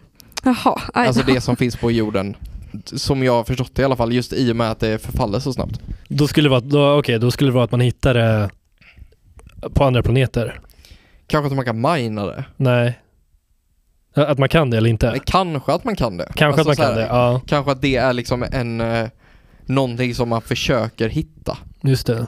Jaha. 0.44 0.80
Alltså 0.94 1.22
det 1.22 1.40
som 1.40 1.56
finns 1.56 1.76
på 1.76 1.90
jorden. 1.90 2.36
Som 2.84 3.22
jag 3.22 3.32
har 3.32 3.44
förstått 3.44 3.74
det 3.74 3.82
i 3.82 3.84
alla 3.84 3.96
fall, 3.96 4.12
just 4.12 4.32
i 4.32 4.52
och 4.52 4.56
med 4.56 4.70
att 4.70 4.80
det 4.80 4.98
förfaller 4.98 5.38
så 5.38 5.52
snabbt. 5.52 5.80
Då 6.08 6.28
skulle 6.28 6.44
det 6.46 6.50
vara, 6.50 6.60
då, 6.60 6.98
okej, 6.98 7.18
då 7.18 7.30
skulle 7.30 7.50
det 7.50 7.54
vara 7.54 7.64
att 7.64 7.70
man 7.70 7.80
hittar 7.80 8.14
det 8.14 8.50
på 9.74 9.84
andra 9.84 10.02
planeter. 10.02 10.60
Kanske 11.26 11.46
att 11.46 11.56
man 11.56 11.64
kan 11.64 11.80
mina 11.80 12.26
det. 12.26 12.44
Nej. 12.56 12.98
Att 14.14 14.38
man 14.38 14.48
kan 14.48 14.70
det 14.70 14.76
eller 14.76 14.90
inte? 14.90 15.10
Men 15.10 15.20
Kanske 15.20 15.72
att 15.72 15.84
man 15.84 15.96
kan 15.96 16.16
det. 16.16 16.32
Kanske 16.34 16.60
Alltså 16.60 16.60
att 16.60 16.66
man 16.66 16.76
kan 16.76 16.94
här, 16.94 17.00
det, 17.00 17.06
ja. 17.06 17.40
Kanske 17.46 17.72
att 17.72 17.82
det 17.82 17.96
är 17.96 18.12
liksom 18.12 18.44
en 18.52 18.80
eh, 18.80 19.08
någonting 19.66 20.14
som 20.14 20.28
man 20.28 20.42
försöker 20.42 21.08
hitta. 21.08 21.58
Just 21.82 22.06
det. 22.06 22.26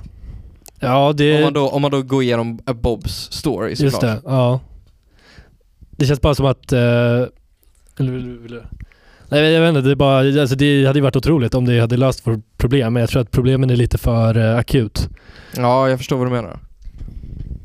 Ja, 0.81 1.09
Om, 1.09 1.17
det, 1.17 1.43
man 1.45 1.53
då, 1.53 1.69
om 1.69 1.83
man 1.83 1.91
då 1.91 2.03
går 2.03 2.23
igenom 2.23 2.57
Bobs 2.57 3.33
story 3.33 3.69
just 3.71 3.81
såklart. 3.83 4.01
det. 4.01 4.21
Ja. 4.25 4.61
Det 5.91 6.07
känns 6.07 6.21
bara 6.21 6.35
som 6.35 6.47
att... 6.47 6.73
Eh, 6.73 6.81
eller 8.03 8.13
vill, 8.13 8.39
vill, 8.39 8.51
du- 8.53 8.63
Nej, 9.29 9.53
jag 9.53 9.61
vet 9.61 9.69
inte. 9.69 9.81
Det, 9.81 9.91
är 9.91 9.95
bara, 9.97 10.41
alltså 10.41 10.57
det 10.57 10.87
hade 10.87 10.99
ju 10.99 11.03
varit 11.03 11.17
otroligt 11.17 11.55
om 11.55 11.65
det 11.65 11.81
hade 11.81 11.97
löst 11.97 12.27
vårt 12.27 12.41
problem, 12.59 12.93
men 12.93 13.01
jag 13.01 13.11
tror 13.11 13.23
att 13.23 13.31
problemen 13.31 13.71
är 13.71 13.77
lite 13.77 13.99
för 13.99 14.37
eh, 14.53 14.59
akut. 14.59 15.09
Ja, 15.57 15.89
jag 15.89 15.99
förstår 15.99 16.17
vad 16.17 16.27
du 16.27 16.31
menar. 16.31 16.59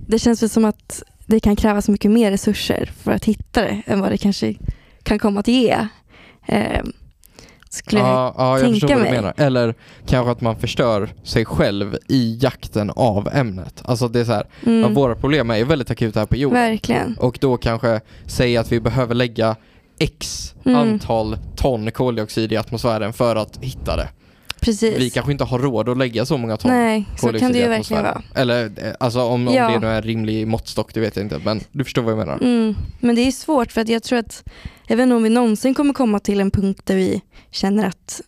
Det 0.08 0.20
känns 0.20 0.42
väl 0.44 0.50
som 0.50 0.66
att 0.66 1.04
det 1.26 1.40
kan 1.40 1.56
krävas 1.56 1.90
mycket 1.90 2.12
mer 2.12 2.32
resurser 2.32 2.92
för 3.04 3.12
att 3.12 3.26
hitta 3.26 3.62
det 3.62 3.82
än 3.86 4.00
vad 4.02 4.12
det 4.12 4.18
kanske 4.18 4.56
kan 5.04 5.20
komma 5.20 5.40
att 5.40 5.48
ge. 5.48 5.70
Eh, 6.48 6.58
sk- 6.58 6.92
skulle 7.70 8.02
jag 8.02 8.10
Ja, 8.10 8.34
ja 8.38 8.52
jag 8.52 8.60
tänka 8.62 8.74
förstår 8.74 8.88
vad 8.88 8.98
du 8.98 9.02
mig. 9.04 9.12
menar. 9.12 9.34
Eller 9.38 9.76
kanske 10.08 10.32
att 10.32 10.42
man 10.42 10.56
förstör 10.56 11.10
sig 11.24 11.46
själv 11.46 11.98
i 12.08 12.38
jakten 12.42 12.90
av 12.90 13.30
ämnet. 13.34 13.82
Alltså 13.86 14.08
det 14.08 14.20
är 14.20 14.26
så 14.26 14.32
här, 14.32 14.46
mm, 14.66 14.82
ja, 14.82 14.88
våra 14.90 15.16
problem 15.16 15.50
är 15.52 15.64
väldigt 15.66 15.92
akuta 15.92 16.20
här 16.20 16.28
på 16.28 16.36
jorden. 16.36 16.60
Verkligen. 16.62 17.18
Och 17.20 17.38
då 17.42 17.58
kanske 17.58 18.02
säga 18.26 18.62
att 18.62 18.72
vi 18.72 18.80
behöver 18.80 19.16
lägga 19.16 19.56
X 20.00 20.44
Mm. 20.66 20.80
antal 20.80 21.38
ton 21.56 21.92
koldioxid 21.92 22.52
i 22.52 22.58
atmosfären 22.58 23.14
för 23.14 23.36
att 23.36 23.58
hitta 23.62 23.96
det. 23.96 24.10
Precis. 24.60 24.98
Vi 25.00 25.10
kanske 25.10 25.32
inte 25.32 25.44
har 25.44 25.60
råd 25.60 25.90
att 25.90 25.98
lägga 25.98 26.26
så 26.26 26.38
många 26.38 26.58
ton 26.58 26.72
Nej, 26.72 27.06
så 27.18 27.34
kan 27.34 27.52
det 27.52 27.58
i 27.58 27.62
ju 27.62 27.68
verkligen 27.68 28.04
vara. 28.04 28.22
Eller 28.36 28.66
eh, 28.88 28.94
alltså 29.00 29.22
om, 29.22 29.48
om 29.48 29.54
Ja. 29.54 29.70
det 29.70 29.80
nu 29.80 29.88
är 29.88 29.96
en 29.96 30.02
rimlig 30.02 30.48
måttstock, 30.48 30.94
det 30.94 31.00
vet 31.00 31.16
jag 31.16 31.26
inte. 31.26 31.40
Men 31.44 31.62
du 31.72 31.84
förstår 31.84 32.02
vad 32.02 32.12
jag 32.12 32.18
menar. 32.18 32.38
Mm. 32.42 32.76
Men 33.00 33.16
det 33.16 33.22
är 33.22 33.32
svårt 33.32 33.72
för 33.72 33.82
att 33.82 33.90
jag 33.90 34.04
tror 34.04 34.20
att, 34.20 34.44
jag 34.88 34.98
vet 34.98 35.04
inte 35.04 35.16
om 35.16 35.24
vi 35.24 35.30
någonsin 35.30 35.74
kommer 35.74 35.94
komma 35.94 36.20
till 36.20 36.40
en 36.40 36.52
punkt 36.52 36.82
där 36.86 36.96
vi 36.96 37.22
känner 37.52 37.86
att, 37.88 38.22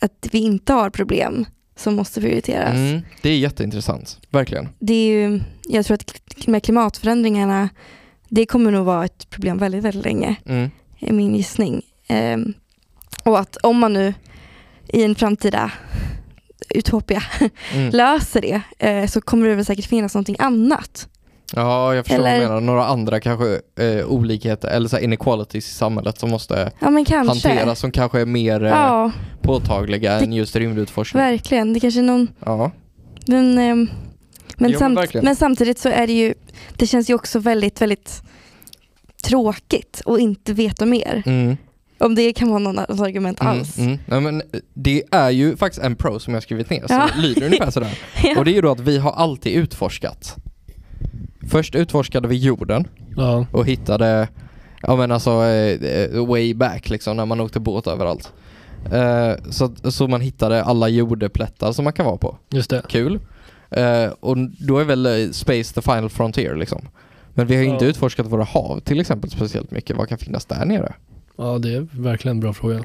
att 0.00 0.28
vi 0.32 0.38
inte 0.38 0.72
har 0.72 0.90
problem 0.90 1.46
som 1.76 1.94
måste 1.94 2.20
prioriteras. 2.20 2.74
Mm, 2.74 3.00
det 3.22 3.30
är 3.30 3.38
jätteintressant, 3.38 4.18
verkligen. 4.30 4.68
Det 4.78 4.94
är 4.94 5.12
ju, 5.12 5.40
jag 5.68 5.86
tror 5.86 5.94
att 5.94 6.46
med 6.46 6.62
klimatförändringarna, 6.64 7.68
det 8.28 8.46
kommer 8.46 8.70
nog 8.70 8.84
vara 8.86 9.04
ett 9.04 9.30
problem 9.30 9.58
väldigt, 9.58 9.84
väldigt 9.84 10.04
länge, 10.04 10.36
Mm. 10.46 10.70
Är 11.00 11.12
min 11.12 11.34
gissning. 11.34 11.82
Ehm, 12.08 12.54
och 13.24 13.38
att 13.38 13.56
om 13.56 13.78
man 13.78 13.92
nu 13.92 14.14
i 14.88 15.04
en 15.04 15.14
framtida 15.14 15.70
utopia 16.74 17.22
Mm. 17.74 17.90
löser 17.90 18.40
det 18.40 18.60
eh, 18.88 19.06
så 19.06 19.20
kommer 19.20 19.48
det 19.48 19.54
väl 19.54 19.64
säkert 19.64 19.86
finnas 19.86 20.14
någonting 20.14 20.36
annat. 20.38 21.08
Ja, 21.54 21.94
jag 21.94 22.06
förstår 22.06 22.22
vad 22.22 22.28
Eller- 22.32 22.40
du 22.40 22.46
menar. 22.48 22.60
Några 22.60 22.86
andra 22.86 23.20
kanske 23.20 23.60
eh, 23.80 24.06
olikheter 24.06 24.68
eller 24.68 24.88
så 24.88 24.98
inequalities 24.98 25.68
i 25.68 25.74
samhället 25.74 26.18
som 26.18 26.30
måste 26.30 26.70
Ja 26.78 26.90
men 26.90 27.06
hanteras 27.26 27.78
som 27.80 27.90
kanske 27.92 28.20
är 28.20 28.26
mer 28.26 28.62
eh, 28.64 28.68
Ja, 28.70 29.12
påtagliga 29.42 30.12
Det- 30.18 30.24
än 30.24 30.32
just 30.32 30.56
rymdutforskning. 30.56 31.22
verkligen. 31.22 31.72
Det 31.72 31.80
kanske 31.80 32.00
är 32.00 32.04
någon 32.04 32.28
Ja. 32.44 32.70
Men, 33.26 33.58
ehm, 33.58 33.90
men, 34.56 34.70
men 34.70 34.78
samt, 34.78 34.98
verkligen. 34.98 35.24
men 35.24 35.36
samtidigt 35.36 35.78
så 35.78 35.88
är 35.88 36.06
det 36.06 36.12
ju, 36.12 36.34
det 36.76 36.86
känns 36.86 37.10
ju 37.10 37.14
också 37.14 37.38
väldigt, 37.38 37.80
väldigt 37.82 38.22
tråkigt 39.22 40.02
att 40.06 40.18
inte 40.20 40.52
veta 40.52 40.86
mer. 40.86 41.22
Mm. 41.26 41.56
Om 41.98 42.14
det 42.14 42.32
kan 42.32 42.48
vara 42.48 42.58
någon 42.58 42.78
annat 42.78 43.00
argument 43.00 43.40
Mm, 43.40 43.58
alls. 43.58 43.78
mm. 43.78 43.98
Ja, 44.06 44.20
men 44.20 44.42
det 44.74 45.02
är 45.10 45.30
ju 45.30 45.56
faktiskt 45.56 45.82
en 45.84 45.96
pro 45.96 46.18
som 46.18 46.34
jag 46.34 46.42
skrivit 46.42 46.70
ner, 46.70 46.84
Ja. 46.88 47.08
som 47.12 47.20
lyder 47.22 47.46
ungefär 47.46 47.70
sådär. 47.70 47.98
Ja. 48.24 48.38
Och 48.38 48.44
det 48.44 48.50
är 48.50 48.54
ju 48.54 48.60
då 48.60 48.70
att 48.70 48.80
vi 48.80 48.98
har 48.98 49.12
alltid 49.12 49.52
utforskat. 49.52 50.36
Först 51.50 51.74
utforskade 51.74 52.28
vi 52.28 52.36
jorden 52.36 52.84
Ja. 53.16 53.46
och 53.52 53.66
hittade, 53.66 54.28
ja 54.82 54.96
men 54.96 55.12
alltså 55.12 55.30
eh, 55.44 56.26
way 56.26 56.54
back 56.54 56.88
liksom 56.90 57.16
när 57.16 57.26
man 57.26 57.40
åkte 57.40 57.60
båt 57.60 57.86
överallt. 57.86 58.32
Eh, 58.92 59.32
så, 59.50 59.74
så 59.90 60.08
man 60.08 60.20
hittade 60.20 60.64
alla 60.64 60.88
jordeplättar 60.88 61.72
som 61.72 61.84
man 61.84 61.92
kan 61.92 62.06
vara 62.06 62.16
på. 62.16 62.36
Just 62.50 62.70
det. 62.70 62.82
Kul. 62.88 63.20
Eh, 63.70 64.06
och 64.20 64.36
då 64.58 64.78
är 64.78 64.84
väl 64.84 65.34
space 65.34 65.74
the 65.74 65.82
final 65.82 66.08
frontier 66.10 66.54
liksom. 66.54 66.88
Men 67.34 67.46
vi 67.46 67.56
har 67.56 67.62
inte 67.62 67.84
Ja. 67.84 67.88
utforskat 67.90 68.26
våra 68.26 68.44
hav 68.44 68.80
till 68.80 69.00
exempel 69.00 69.30
speciellt 69.30 69.70
mycket. 69.70 69.96
Vad 69.96 70.08
kan 70.08 70.18
finnas 70.18 70.44
där 70.44 70.64
nere? 70.64 70.94
Ja, 71.36 71.58
det 71.58 71.74
är 71.74 71.86
verkligen 71.92 72.36
en 72.36 72.40
bra 72.40 72.52
fråga. 72.52 72.82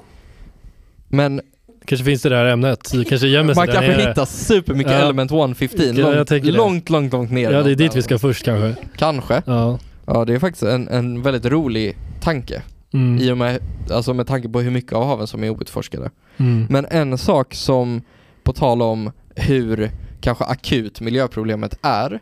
Men 1.07 1.41
Kanske 1.85 2.05
finns 2.05 2.21
det 2.21 2.29
där 2.29 2.45
ämnet, 2.45 2.91
det 2.93 3.05
kanske 3.05 3.27
gömmer 3.27 3.53
sig 3.53 3.61
man 3.61 3.67
kanske 3.75 3.91
nere. 3.97 4.07
hittar 4.09 4.25
supermycket 4.25 4.91
Ja. 4.93 4.99
element 4.99 5.31
115 5.31 5.79
Ja, 5.79 5.85
jag 5.85 6.15
långt, 6.15 6.27
tänker 6.27 6.51
det. 6.51 6.57
långt, 6.57 6.89
långt, 6.89 7.13
långt 7.13 7.31
ner. 7.31 7.51
Ja, 7.51 7.63
det 7.63 7.71
är 7.71 7.75
dit 7.75 7.95
vi 7.95 8.01
ska 8.01 8.19
först 8.19 8.45
kanske. 8.45 8.75
Kanske. 8.97 9.41
Ja. 9.45 9.79
Ja, 10.05 10.25
det 10.25 10.33
är 10.33 10.39
faktiskt 10.39 10.63
en, 10.63 10.87
en 10.87 11.21
väldigt 11.21 11.45
rolig 11.45 11.97
tanke. 12.21 12.61
Mm. 12.93 13.17
I 13.21 13.31
och 13.31 13.37
med, 13.37 13.59
alltså 13.91 14.13
med 14.13 14.27
tanke 14.27 14.49
på 14.49 14.61
hur 14.61 14.71
mycket 14.71 14.93
av 14.93 15.05
haven 15.05 15.27
som 15.27 15.43
är 15.43 15.49
outforskade. 15.49 16.09
Mm. 16.37 16.65
Men 16.69 16.85
en 16.89 17.17
sak 17.17 17.53
som, 17.53 18.01
på 18.43 18.53
tal 18.53 18.81
om 18.81 19.11
hur 19.35 19.91
kanske 20.21 20.43
akut 20.43 21.01
miljöproblemet 21.01 21.77
är. 21.81 22.19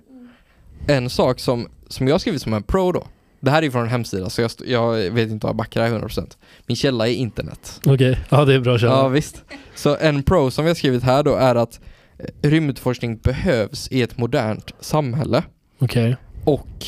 En 0.88 1.10
sak 1.10 1.39
som, 1.39 1.68
som 1.93 2.07
jag 2.07 2.13
har 2.13 2.19
skrivit 2.19 2.41
som 2.41 2.53
en 2.53 2.63
pro 2.63 2.91
då. 2.91 3.07
Det 3.39 3.51
här 3.51 3.63
är 3.63 3.69
från 3.69 3.81
en 3.83 3.89
hemsida 3.89 4.29
så 4.29 4.41
jag, 4.41 4.51
jag 4.65 5.12
vet 5.12 5.29
inte 5.29 5.47
om 5.47 5.50
jag 5.50 5.55
backar 5.55 5.81
det 5.81 5.88
här 5.89 6.00
100%. 6.00 6.38
Min 6.67 6.75
källa 6.75 7.07
är 7.07 7.13
internet. 7.13 7.81
Okej, 7.85 8.19
ja 8.29 8.45
det 8.45 8.53
är 8.53 8.59
bra 8.59 8.71
Ja 8.73 8.77
källa. 8.77 9.09
visst. 9.09 9.43
Så 9.75 9.97
en 9.97 10.23
pro 10.23 10.51
som 10.51 10.65
vi 10.65 10.69
har 10.69 10.75
skrivit 10.75 11.03
här 11.03 11.23
då 11.23 11.35
är 11.35 11.55
att 11.55 11.79
eh, 12.19 12.50
rymdforskning 12.50 13.17
behövs 13.17 13.88
i 13.91 14.01
ett 14.01 14.17
modernt 14.17 14.71
samhälle 14.79 15.43
Okej. 15.79 16.15
och 16.45 16.85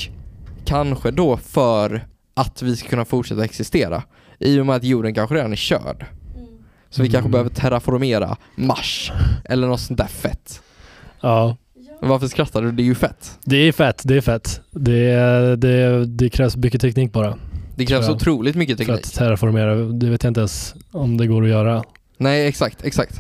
kanske 0.65 1.11
då 1.11 1.37
för 1.37 2.07
att 2.33 2.61
vi 2.61 2.75
ska 2.75 2.89
kunna 2.89 3.05
fortsätta 3.05 3.43
existera. 3.45 4.03
I 4.39 4.59
och 4.59 4.65
med 4.65 4.75
att 4.75 4.83
jorden 4.83 5.13
kanske 5.13 5.35
redan 5.35 5.51
är 5.51 5.55
körd. 5.55 6.05
Så 6.89 7.01
vi 7.01 7.09
kanske 7.09 7.19
Mm. 7.27 7.31
behöver 7.31 7.49
terraformera 7.49 8.37
Mars 8.55 9.11
eller 9.45 9.67
något 9.67 9.79
sånt 9.81 9.97
där 9.97 10.07
fett. 10.07 10.61
Ja, 11.21 11.57
Varför 12.01 12.27
skrattar 12.27 12.61
du? 12.61 12.71
Det 12.71 12.83
är 12.83 12.85
ju 12.85 12.95
fett. 12.95 13.39
det 13.43 13.57
är 13.57 13.71
fett, 13.71 14.01
det 14.03 14.17
är 14.17 14.21
fett. 14.21 14.61
Det, 14.71 15.09
är- 15.11 15.55
det, 15.55 16.05
det 16.05 16.29
krävs 16.29 16.55
mycket 16.57 16.81
teknik 16.81 17.11
bara 17.13 17.37
Det 17.75 17.85
krävs 17.85 18.09
otroligt 18.09 18.55
mycket 18.55 18.77
för 18.77 18.85
teknik. 18.85 19.05
att 19.05 19.13
terraformera. 19.13 19.75
Det 19.75 20.09
vet 20.09 20.23
jag 20.23 20.29
inte 20.29 20.39
ens 20.39 20.75
om 20.91 21.17
det 21.17 21.27
går 21.27 21.43
att 21.43 21.49
göra. 21.49 21.83
Nej 22.17 22.47
exakt, 22.47 22.83
exakt. 22.85 23.19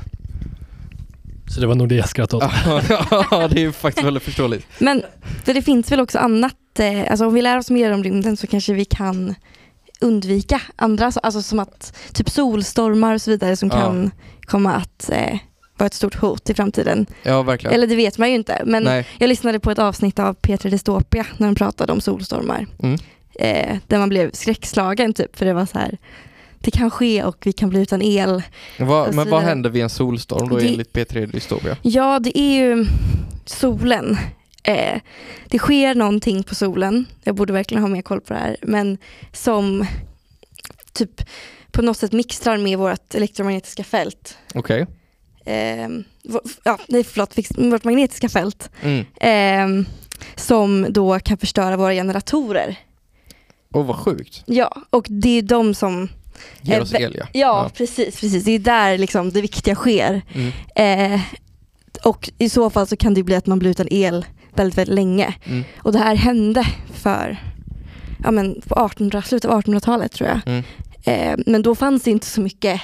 Så 1.47 1.61
det 1.61 1.67
var 1.67 1.75
nog 1.75 1.89
det 1.89 1.95
jag 1.95 2.09
skrattade 2.09 2.45
åt. 2.45 2.51
Ja 3.31 3.47
det 3.47 3.57
är 3.57 3.61
ju 3.61 3.71
faktiskt 3.71 4.05
väldigt 4.07 4.23
förståeligt. 4.23 4.67
Men 4.79 5.03
för 5.43 5.53
det 5.53 5.61
finns 5.61 5.91
väl 5.91 5.99
också 5.99 6.17
annat, 6.19 6.79
eh, 6.79 7.11
alltså 7.11 7.27
om 7.27 7.33
vi 7.33 7.41
lär 7.41 7.57
oss 7.57 7.69
mer 7.69 7.91
om 7.93 8.03
rymden 8.03 8.37
så 8.37 8.47
kanske 8.47 8.73
vi 8.73 8.85
kan 8.85 9.35
undvika 10.01 10.61
andra, 10.75 11.11
så- 11.11 11.19
alltså 11.19 11.41
som 11.41 11.59
att 11.59 11.93
typ 12.13 12.29
solstormar 12.29 13.13
och 13.13 13.21
så 13.21 13.31
vidare 13.31 13.55
som 13.55 13.69
Ja. 13.69 13.75
kan 13.81 14.11
komma 14.41 14.73
att 14.73 15.09
eh, 15.13 15.37
vara 15.77 15.87
ett 15.87 15.93
stort 15.93 16.15
hot 16.15 16.49
i 16.49 16.53
framtiden. 16.53 17.05
Ja 17.23 17.43
verkligen. 17.43 17.73
Eller 17.73 17.87
det 17.87 17.95
vet 17.95 18.17
man 18.17 18.29
ju 18.29 18.35
inte, 18.35 18.61
men 18.65 18.83
Nej. 18.83 19.07
jag 19.17 19.27
lyssnade 19.27 19.59
på 19.59 19.71
ett 19.71 19.79
avsnitt 19.79 20.19
av 20.19 20.33
Peter 20.33 20.69
Dystopia 20.69 21.25
när 21.37 21.47
de 21.47 21.55
pratade 21.55 21.91
om 21.93 22.01
solstormar. 22.01 22.67
Mm. 22.83 22.99
Eh, 23.39 23.77
där 23.87 23.97
man 23.99 24.09
blev 24.09 24.31
skräckslagen 24.31 25.13
typ, 25.13 25.35
för 25.35 25.45
det 25.45 25.53
var 25.53 25.65
så 25.65 25.79
här, 25.79 25.97
det 26.59 26.71
kan 26.71 26.91
ske 26.91 27.23
och 27.23 27.37
vi 27.45 27.51
kan 27.53 27.69
bli 27.69 27.79
utan 27.81 28.01
el. 28.01 28.43
Så 28.77 29.07
men 29.13 29.29
vad 29.29 29.41
händer 29.41 29.69
vid 29.69 29.83
en 29.83 29.89
solstorm 29.89 30.49
då 30.49 30.57
Det- 30.57 30.67
enligt 30.67 30.93
P3 30.93 31.25
Dystopia? 31.25 31.77
Ja, 31.81 32.19
det 32.19 32.39
är 32.39 32.55
ju 32.59 32.85
solen. 33.45 34.17
Eh, 34.63 34.99
det 35.47 35.59
sker 35.59 35.95
någonting 35.95 36.43
på 36.43 36.55
solen, 36.55 37.05
jag 37.23 37.35
borde 37.35 37.53
verkligen 37.53 37.81
ha 37.83 37.89
mer 37.89 38.01
koll 38.01 38.21
på 38.21 38.33
det 38.33 38.39
här, 38.39 38.57
men 38.61 38.97
som 39.33 39.85
typ 40.93 41.21
på 41.71 41.81
något 41.81 41.97
sätt 41.97 42.11
mixtrar 42.11 42.57
med 42.57 42.77
vårt 42.77 43.15
elektromagnetiska 43.15 43.83
fält. 43.83 44.37
Okej. 44.53 44.87
Eh, 45.45 45.89
ja, 46.63 46.79
nej 46.87 47.03
förlåt, 47.03 47.37
vårt 47.57 47.83
magnetiska 47.83 48.29
fält. 48.29 48.69
Mm. 48.81 49.05
Eh, 49.15 49.87
som 50.35 50.87
då 50.89 51.19
kan 51.19 51.37
förstöra 51.37 51.77
våra 51.77 51.93
generatorer. 51.93 52.79
Åh 53.73 53.85
vad 53.85 53.95
sjukt. 53.95 54.43
Ja, 54.45 54.81
och 54.89 55.05
det 55.09 55.37
är 55.37 55.41
de 55.41 55.73
som, 55.73 56.09
Ger 56.61 56.81
oss 56.81 56.93
el 56.93 57.15
ja. 57.17 57.25
ja, 57.33 57.71
precis, 57.73 58.19
precis, 58.19 58.43
det 58.43 58.51
är 58.51 58.59
där 58.59 58.97
liksom 58.97 59.31
det 59.31 59.41
viktiga 59.41 59.75
sker. 59.75 60.21
Mm. 60.33 60.51
Eh, 61.13 61.21
och 62.03 62.29
i 62.37 62.49
så 62.49 62.69
fall 62.69 62.87
så 62.87 62.97
kan 62.97 63.13
det 63.13 63.23
bli 63.23 63.35
att 63.35 63.45
man 63.45 63.59
blir 63.59 63.71
utan 63.71 63.87
el 63.91 64.25
väldigt, 64.53 64.77
väldigt 64.77 64.95
länge. 64.95 65.35
Mm. 65.45 65.63
Och 65.77 65.91
det 65.91 65.99
här 65.99 66.15
hände 66.15 66.67
för, 66.93 67.37
ja 68.23 68.31
men 68.31 68.53
på 68.53 68.85
1800, 68.85 69.21
slutet 69.21 69.51
av 69.51 69.61
1800-talet 69.61 70.11
tror 70.11 70.29
jag. 70.29 70.39
Mm. 70.45 70.63
Eh, 71.03 71.43
men 71.45 71.61
då 71.61 71.75
fanns 71.75 72.03
det 72.03 72.11
inte 72.11 72.27
så 72.27 72.41
mycket, 72.41 72.81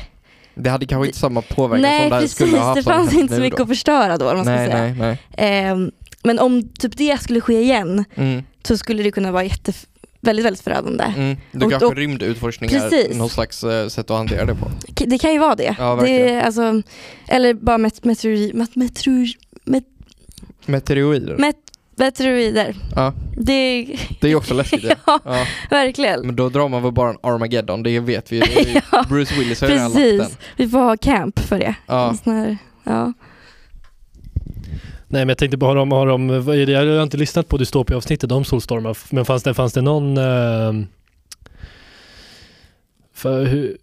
Det 0.63 0.69
hade 0.69 0.85
kanske 0.85 1.07
inte 1.07 1.19
samma 1.19 1.41
påverkan 1.41 1.81
nej 1.81 2.01
som 2.01 2.09
det 2.09 2.15
precis, 2.21 2.35
skulle 2.35 2.57
ha 2.57 2.65
haft 2.65 2.85
det 2.85 2.91
om 2.93 2.97
det 2.97 3.03
fanns 3.03 3.13
inte 3.21 3.35
så 3.35 3.41
mycket 3.41 3.57
då. 3.57 3.63
att 3.63 3.69
förstöra 3.69 4.17
då. 4.17 4.25
Man 4.25 4.45
Nej, 4.45 4.69
säga. 4.71 4.93
nej, 4.97 5.17
nej. 5.37 5.65
Eh, 5.67 5.77
men 6.23 6.39
om 6.39 6.69
typ 6.79 6.97
det 6.97 7.21
skulle 7.21 7.41
ske 7.41 7.61
igen 7.61 8.05
Mm. 8.15 8.43
så 8.63 8.77
skulle 8.77 9.03
det 9.03 9.11
kunna 9.11 9.31
vara 9.31 9.43
jätte, 9.43 9.73
väldigt, 10.21 10.45
väldigt 10.45 10.63
förödande. 10.63 11.03
Mm. 11.03 11.37
Och- 11.53 11.69
kanske 11.71 11.85
och- 11.85 11.95
rymdutforskning 11.95 12.69
Precis. 12.69 13.05
är 13.09 13.15
någon 13.15 13.29
slags 13.29 13.63
eh, 13.63 13.87
sätt 13.87 14.09
att 14.11 14.17
hantera 14.17 14.45
det 14.45 14.55
på. 14.55 14.71
Det 15.05 15.17
kan 15.17 15.33
ju 15.33 15.39
vara 15.39 15.55
det. 15.55 15.75
Ja, 15.79 15.99
det 16.05 16.41
alltså, 16.41 16.81
eller 17.27 17.53
bara 17.53 17.77
met, 17.77 18.03
meteori, 18.03 18.51
met, 18.53 18.75
meteori, 18.75 19.33
met, 19.63 19.83
Meteoroider. 20.65 21.37
met, 21.37 21.55
meteoroider. 22.05 22.75
ja, 22.95 23.13
Det, 23.37 23.87
det 24.21 24.31
är 24.31 24.35
också 24.35 24.53
läskigt. 24.53 24.83
Ja. 24.89 24.95
ja, 25.05 25.19
Ja. 25.25 25.45
verkligen. 25.69 26.25
Men 26.25 26.35
då 26.35 26.49
drar 26.49 26.67
man 26.69 26.83
väl 26.83 26.91
bara 26.91 27.09
en 27.09 27.17
Armageddon, 27.23 27.83
det 27.83 27.99
vet 27.99 28.31
vi 28.31 28.35
ju. 28.35 28.43
Ja, 28.91 29.05
Bruce 29.09 29.35
Willis 29.39 29.61
har 29.61 29.67
ju 29.67 29.73
redan 29.73 29.91
lagt 29.91 29.95
Precis, 30.03 30.19
den. 30.19 30.37
vi 30.57 30.67
får 30.69 30.79
ha 30.79 30.97
camp 30.97 31.39
för 31.39 31.59
det. 31.59 31.75
Ja. 31.87 32.15
Här, 32.25 32.57
ja. 32.83 33.13
Nej 35.07 35.21
men 35.21 35.29
jag 35.29 35.37
tänkte 35.37 35.57
bara, 35.57 35.69
har 35.69 35.75
de, 35.75 35.91
har 35.91 36.07
de, 36.07 36.29
jag 36.71 36.85
har 36.97 37.03
inte 37.03 37.17
lyssnat 37.17 37.47
på 37.47 37.57
dystopia-avsnittet 37.57 38.31
om 38.31 38.45
solstormar, 38.45 38.97
men 39.09 39.25
fanns 39.25 39.43
det, 39.43 39.53
fanns 39.53 39.73
det 39.73 39.81
någon... 39.81 40.17
Eh, 40.17 40.85
för 43.13 43.45
hur, 43.45 43.77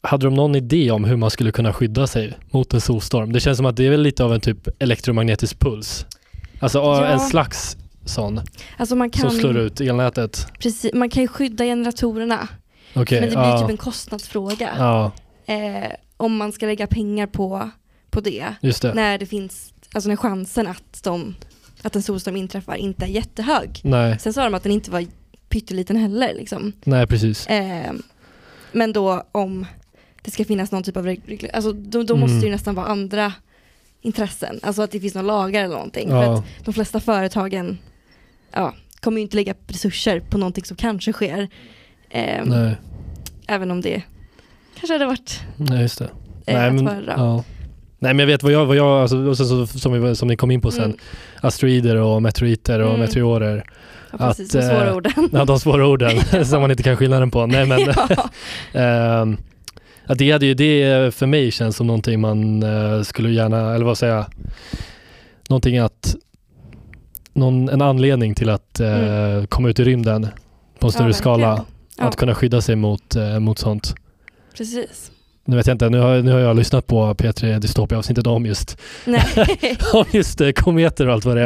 hade 0.00 0.26
de 0.26 0.34
någon 0.34 0.54
idé 0.54 0.90
om 0.90 1.04
hur 1.04 1.16
man 1.16 1.30
skulle 1.30 1.52
kunna 1.52 1.72
skydda 1.72 2.06
sig 2.06 2.32
mot 2.50 2.74
en 2.74 2.80
solstorm? 2.80 3.32
Det 3.32 3.40
känns 3.40 3.56
som 3.56 3.66
att 3.66 3.76
det 3.76 3.86
är 3.86 3.90
väl 3.90 4.02
lite 4.02 4.24
av 4.24 4.34
en 4.34 4.40
typ 4.40 4.68
elektromagnetisk 4.82 5.58
puls. 5.58 6.06
Alltså 6.60 6.78
Ja. 6.78 7.06
en 7.06 7.20
slags 7.20 7.76
sån 8.04 8.40
Alltså 8.76 8.96
man 8.96 9.10
kan, 9.10 9.30
som 9.30 9.40
slår 9.40 9.56
ut 9.58 9.80
elnätet. 9.80 10.46
precis, 10.58 10.92
man 10.94 11.10
kan 11.10 11.22
ju 11.22 11.28
skydda 11.28 11.64
generatorerna 11.64 12.48
Okej, 12.94 13.20
men 13.20 13.28
det 13.30 13.36
blir 13.36 13.44
ja. 13.44 13.60
typ 13.60 13.70
en 13.70 13.76
kostnadsfråga. 13.76 14.70
ja. 14.78 15.12
Eh, 15.46 15.88
om 16.16 16.36
man 16.36 16.52
ska 16.52 16.66
lägga 16.66 16.86
pengar 16.86 17.26
på, 17.26 17.70
på 18.10 18.20
det, 18.20 18.46
det. 18.60 18.94
när 18.94 19.18
det 19.18 19.26
finns, 19.26 19.72
alltså 19.92 20.08
när 20.08 20.16
chansen 20.16 20.66
att, 20.66 21.00
de, 21.02 21.34
att 21.82 21.96
en 21.96 22.02
solstorm 22.02 22.36
inträffar 22.36 22.74
inte 22.74 23.04
är 23.04 23.08
jättehög. 23.08 23.80
Nej, 23.84 24.18
Sen 24.18 24.32
sa 24.32 24.44
de 24.44 24.54
att 24.54 24.62
den 24.62 24.72
inte 24.72 24.90
var 24.90 25.06
pytteliten 25.48 25.96
heller 25.96 26.34
liksom. 26.34 26.72
nej 26.84 27.06
precis. 27.06 27.46
Eh, 27.46 27.92
men 28.72 28.92
då 28.92 29.22
om 29.32 29.66
det 30.22 30.30
ska 30.30 30.44
finnas 30.44 30.72
någon 30.72 30.82
typ 30.82 30.96
av 30.96 31.04
reglering, 31.04 31.50
alltså 31.54 31.72
då, 31.72 32.02
då 32.02 32.16
måste 32.16 32.30
Mm. 32.32 32.40
det 32.40 32.46
ju 32.46 32.52
nästan 32.52 32.74
vara 32.74 32.86
andra 32.86 33.32
intressen, 34.00 34.60
alltså 34.62 34.82
att 34.82 34.90
det 34.90 35.00
finns 35.00 35.14
några 35.14 35.26
lagar 35.26 35.64
eller 35.64 35.74
någonting. 35.74 36.08
För 36.08 36.22
Ja, 36.22 36.34
att 36.38 36.44
de 36.64 36.74
flesta 36.74 37.00
företagen 37.00 37.78
ja, 38.52 38.74
kommer 39.00 39.16
ju 39.18 39.22
inte 39.22 39.36
lägga 39.36 39.54
resurser 39.66 40.20
på 40.20 40.38
någonting 40.38 40.64
som 40.64 40.76
kanske 40.76 41.12
sker. 41.12 41.48
Eh, 42.10 42.72
även 43.46 43.70
om 43.70 43.80
det 43.80 44.02
kanske 44.80 44.94
hade 44.94 45.06
varit 45.06 45.40
nej 45.56 45.80
just 45.82 45.98
det. 45.98 46.04
eh, 46.04 46.10
nej, 46.54 46.66
att 46.68 46.74
men, 46.74 46.86
föredra. 46.88 47.14
ja. 47.16 47.44
nej 47.98 48.14
men 48.14 48.18
jag 48.18 48.26
vet 48.26 48.42
vad 48.42 48.52
jag, 48.52 48.66
vad 48.66 48.76
jag 48.76 49.02
alltså, 49.02 49.34
så, 49.34 49.66
som, 49.66 50.02
vi, 50.02 50.14
som 50.16 50.28
ni 50.28 50.36
kom 50.36 50.50
in 50.50 50.60
på 50.60 50.70
sen, 50.70 50.84
Mm. 50.84 50.96
asteroider 51.40 51.96
och 51.96 52.22
meteoriter 52.22 52.80
och 52.80 52.88
Mm. 52.88 53.00
meteorer. 53.00 53.64
Ja, 54.10 54.18
precis, 54.18 54.54
att, 54.54 54.60
de 54.62 54.68
svåra 54.68 54.88
eh, 54.88 54.96
orden. 54.96 55.12
Ja, 55.32 55.44
de 55.44 55.60
svåra 55.60 55.86
orden 55.86 56.44
som 56.44 56.60
man 56.60 56.70
inte 56.70 56.82
kan 56.82 56.96
skillnaden 56.96 57.30
på. 57.30 57.46
Nej 57.46 57.66
men 57.66 57.80
ja. 57.80 58.30
Ehm, 58.80 59.36
ja, 60.08 60.14
det, 60.14 60.30
hade 60.32 60.46
ju, 60.46 60.54
det 60.54 61.14
för 61.14 61.26
mig 61.26 61.50
känns 61.50 61.76
som 61.76 61.86
någonting 61.86 62.20
man 62.20 62.62
eh, 62.62 63.02
skulle 63.02 63.30
gärna, 63.30 63.74
eller 63.74 63.84
vad 63.84 63.98
säger 63.98 64.14
jag, 64.14 64.26
någonting 65.48 65.78
att, 65.78 66.14
någon, 67.32 67.68
en 67.68 67.82
anledning 67.82 68.34
till 68.34 68.48
att 68.50 68.80
eh, 68.80 68.88
Mm. 69.28 69.46
komma 69.46 69.68
ut 69.68 69.80
i 69.80 69.84
rymden 69.84 70.26
på 70.78 70.86
en 70.86 70.92
större 70.92 71.04
verkligen. 71.04 71.20
skala. 71.22 71.64
Ja. 71.98 72.04
Att 72.04 72.16
kunna 72.16 72.34
skydda 72.34 72.60
sig 72.60 72.76
mot, 72.76 73.16
eh, 73.16 73.38
mot 73.38 73.58
sånt. 73.58 73.94
Precis. 74.56 75.10
Nu 75.44 75.56
vet 75.56 75.66
jag 75.66 75.74
inte, 75.74 75.88
nu 75.88 75.98
har, 75.98 76.22
nu 76.22 76.32
har 76.32 76.38
jag 76.38 76.56
lyssnat 76.56 76.86
på 76.86 77.14
P3 77.14 77.58
Dystopia-avsnittet 77.58 78.26
om 78.26 78.46
just, 78.46 78.78
Nej. 79.04 79.22
om 79.92 80.04
just 80.12 80.40
eh, 80.40 80.50
kometer 80.50 81.06
och 81.06 81.12
allt 81.12 81.24
vad 81.24 81.36
det 81.36 81.42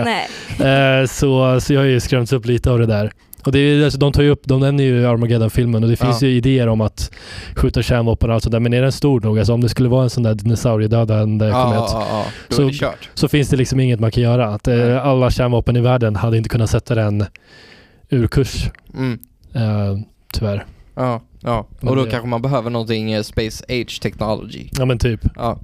är. 0.58 1.00
Eh, 1.00 1.06
så, 1.06 1.60
så 1.60 1.72
jag 1.74 1.80
har 1.80 1.86
ju 1.86 2.00
skrämts 2.00 2.32
upp 2.32 2.46
lite 2.46 2.70
av 2.70 2.78
det 2.78 2.86
där. 2.86 3.12
Och 3.44 3.52
det 3.52 3.58
är, 3.58 3.84
alltså, 3.84 3.98
de 3.98 4.12
tar 4.12 4.22
ju 4.22 4.30
upp, 4.30 4.42
de 4.44 4.60
nämner 4.60 4.84
ju 4.84 5.06
Armageddon-filmen 5.06 5.82
och 5.84 5.90
det 5.90 5.96
finns 5.96 6.22
Ja. 6.22 6.28
ju 6.28 6.34
idéer 6.36 6.66
om 6.68 6.80
att 6.80 7.10
skjuta 7.56 7.82
kärnvapen 7.82 8.28
och 8.30 8.34
allt 8.34 8.44
sådär. 8.44 8.60
Men 8.60 8.72
är 8.74 8.82
den 8.82 8.92
stor 8.92 9.20
nog, 9.20 9.38
alltså 9.38 9.52
om 9.52 9.60
det 9.60 9.68
skulle 9.68 9.88
vara 9.88 10.02
en 10.04 10.10
sån 10.10 10.22
där 10.22 10.34
dinosauriedödande 10.34 11.46
Ja, 11.46 11.62
komet, 11.64 11.90
ja, 11.92 12.06
ja. 12.10 12.54
Så- 12.56 12.92
så 13.14 13.28
finns 13.28 13.48
det 13.48 13.56
liksom 13.56 13.80
inget 13.80 14.00
man 14.00 14.10
kan 14.10 14.22
göra. 14.22 14.48
Att, 14.54 14.68
eh, 14.68 15.06
alla 15.06 15.30
kärnvapen 15.30 15.76
i 15.76 15.80
världen 15.80 16.16
hade 16.16 16.36
inte 16.36 16.48
kunnat 16.48 16.70
sätta 16.70 16.94
den 16.94 17.24
ur 18.10 18.26
kurs, 18.26 18.70
Mm. 18.94 19.18
eh, 19.54 19.98
tyvärr. 20.32 20.64
Ja, 20.94 21.20
ja. 21.40 21.66
Och 21.80 21.96
då 21.96 22.04
det- 22.04 22.10
kanske 22.10 22.28
man 22.28 22.42
behöver 22.42 22.70
någonting 22.70 23.12
eh, 23.12 23.22
Space 23.22 23.64
Age 23.68 24.00
Technology. 24.02 24.68
Ja 24.78 24.84
men 24.84 24.98
typ. 24.98 25.20
Ja, 25.36 25.58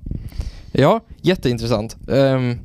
ja 0.73 1.01
jätteintressant. 1.23 1.97
Ehm, 2.13 2.59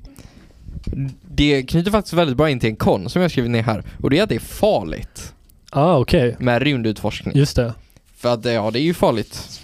det 1.35 1.63
knyter 1.63 1.91
faktiskt 1.91 2.13
väldigt 2.13 2.37
bra 2.37 2.49
in 2.49 2.59
till 2.59 2.69
en 2.69 2.75
kon 2.75 3.09
som 3.09 3.21
jag 3.21 3.31
skrivit 3.31 3.51
ner 3.51 3.63
här. 3.63 3.83
Och 4.03 4.09
det 4.09 4.19
är 4.19 4.23
att 4.23 4.29
det 4.29 4.35
är 4.35 4.39
farligt 4.39 5.33
Ah 5.71 5.97
okej, 5.97 6.35
med 6.39 6.61
rymdutforskning. 6.61 7.37
just 7.37 7.55
det. 7.55 7.73
För 8.17 8.33
att 8.33 8.45
ja, 8.45 8.71
det 8.71 8.79
är 8.79 8.83
ju 8.83 8.93
farligt. 8.93 9.59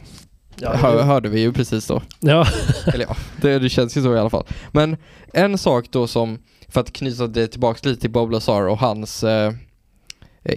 Ja, 0.56 0.74
Hör, 0.76 1.04
hörde 1.04 1.30
vi 1.30 1.40
ju 1.42 1.54
precis 1.54 1.88
då. 1.88 2.02
ja. 2.20 2.48
Eller 2.94 3.06
ja, 3.10 3.16
det, 3.42 3.60
det 3.60 3.70
känns 3.70 3.98
ju 3.98 4.02
så 4.02 4.16
i 4.16 4.20
alla 4.20 4.30
fall. 4.30 4.46
Men 4.72 4.98
en 5.34 5.58
sak 5.58 5.86
då 5.92 6.08
som, 6.08 6.40
för 6.68 6.82
att 6.82 6.94
knyta 6.94 7.28
det 7.28 7.48
tillbaka 7.48 7.90
lite 7.90 8.02
till 8.02 8.10
Bob 8.12 8.32
Lazar 8.32 8.68
och 8.68 8.78
hans 8.80 9.24
eh, 9.24 9.54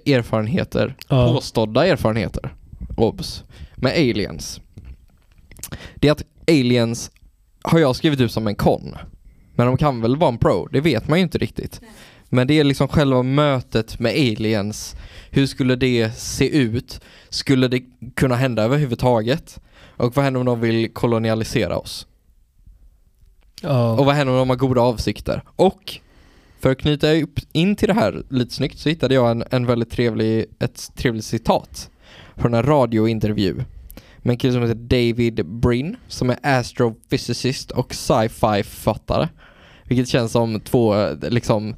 erfarenheter, 0.06 0.94
Ja. 1.08 1.32
påstådda 1.32 1.86
erfarenheter, 1.86 2.54
obs, 2.96 3.44
med 3.76 3.92
aliens. 3.92 4.60
Det 5.94 6.08
är 6.08 6.12
att 6.12 6.22
aliens 6.48 7.10
har 7.62 7.78
jag 7.78 7.96
skrivit 7.96 8.20
ut 8.20 8.32
som 8.32 8.46
en 8.46 8.54
kon. 8.54 8.94
Men 9.54 9.66
de 9.66 9.76
kan 9.76 10.00
väl 10.00 10.16
vara 10.16 10.28
en 10.32 10.38
pro, 10.38 10.66
det 10.66 10.80
vet 10.80 11.08
man 11.08 11.18
ju 11.18 11.22
inte 11.22 11.38
riktigt. 11.38 11.80
Men 12.28 12.46
det 12.46 12.60
är 12.60 12.64
liksom 12.64 12.88
själva 12.88 13.22
mötet 13.22 13.98
med 13.98 14.12
aliens. 14.12 14.96
Hur 15.30 15.46
skulle 15.46 15.76
det 15.76 16.16
se 16.16 16.56
ut? 16.56 17.00
Skulle 17.28 17.68
det 17.68 17.82
kunna 18.14 18.36
hända 18.36 18.62
överhuvudtaget? 18.62 19.60
Och 19.96 20.16
vad 20.16 20.24
händer 20.24 20.40
om 20.40 20.46
de 20.46 20.60
vill 20.60 20.92
kolonialisera 20.92 21.78
oss? 21.78 22.06
ja. 23.62 23.92
Och 23.92 24.06
vad 24.06 24.14
händer 24.14 24.32
om 24.32 24.38
de 24.38 24.48
har 24.50 24.56
goda 24.56 24.80
avsikter? 24.80 25.42
Och 25.56 26.00
för 26.60 26.70
att 26.70 26.78
knyta 26.78 27.12
upp 27.12 27.40
in 27.52 27.76
till 27.76 27.88
det 27.88 27.94
här 27.94 28.22
lite 28.28 28.54
snyggt 28.54 28.78
så 28.78 28.88
hittade 28.88 29.14
jag 29.14 29.30
en, 29.30 29.44
en 29.50 29.66
väldigt 29.66 29.90
trevlig, 29.90 30.46
ett 30.58 30.96
trevligt 30.96 31.24
citat 31.24 31.90
från 32.36 32.54
en 32.54 32.62
radiointervju 32.62 33.64
med 34.22 34.32
en 34.32 34.38
kille 34.38 34.52
som 34.52 34.62
heter 34.62 34.74
David 34.74 35.46
Brin 35.46 35.96
som 36.08 36.30
är 36.30 36.38
astrophysicist 36.42 37.70
och 37.70 37.94
sci-fi 37.94 38.62
författare. 38.62 39.28
Vilket 39.84 40.08
känns 40.08 40.32
som 40.32 40.60
två 40.60 41.08
liksom 41.22 41.74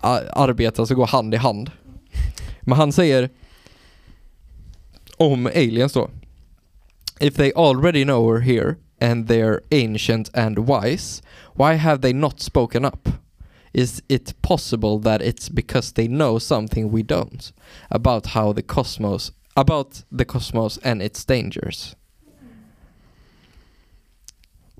arbeten 0.00 0.86
som 0.86 0.96
går 0.96 1.06
hand 1.06 1.34
i 1.34 1.36
hand. 1.36 1.70
Men 2.60 2.78
han 2.78 2.92
säger 2.92 3.30
om 5.16 5.46
aliens 5.46 5.92
då. 5.92 6.10
If 7.20 7.34
they 7.34 7.52
already 7.56 8.04
know 8.04 8.32
we're 8.32 8.40
here 8.40 8.76
and 9.00 9.30
they're 9.30 9.60
ancient 9.70 10.36
and 10.36 10.58
wise, 10.58 11.22
why 11.54 11.74
have 11.74 12.02
they 12.02 12.12
not 12.12 12.40
spoken 12.40 12.84
up? 12.84 13.08
Is 13.72 14.02
it 14.08 14.42
possible 14.42 15.00
that 15.02 15.22
it's 15.22 15.50
because 15.50 15.92
they 15.92 16.08
know 16.08 16.38
something 16.38 16.90
we 16.90 17.02
don't 17.02 17.52
about 17.88 18.26
how 18.26 18.52
the 18.52 18.62
cosmos 18.62 19.32
about 19.56 20.04
the 20.18 20.24
cosmos 20.24 20.78
and 20.84 21.02
its 21.02 21.24
dangers? 21.26 21.96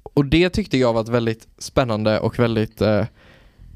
Och 0.03 0.25
det 0.25 0.51
tyckte 0.51 0.79
jag 0.79 0.93
var 0.93 1.01
ett 1.01 1.09
väldigt 1.09 1.49
spännande 1.59 2.21
och 2.21 2.39
väldigt 2.39 2.81
eh, 2.81 3.05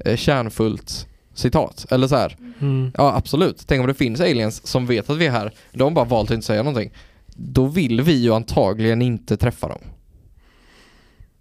eh, 0.05 0.15
kärnfullt 0.17 1.07
citat. 1.33 1.85
Eller 1.91 2.07
så 2.07 2.15
här, 2.15 2.37
Mm. 2.59 2.91
ja 2.97 3.15
absolut. 3.15 3.63
Tänk 3.67 3.81
om 3.81 3.87
det 3.87 3.93
finns 3.93 4.21
aliens 4.21 4.67
som 4.67 4.85
vet 4.85 5.09
att 5.09 5.17
vi 5.17 5.25
är 5.25 5.31
här, 5.31 5.53
de 5.71 5.93
bara 5.93 6.05
valt 6.05 6.31
att 6.31 6.35
inte 6.35 6.47
säga 6.47 6.63
någonting. 6.63 6.91
Då 7.35 7.65
vill 7.65 8.01
vi 8.01 8.13
ju 8.13 8.33
antagligen 8.33 9.01
inte 9.01 9.37
träffa 9.37 9.67
dem. 9.67 9.79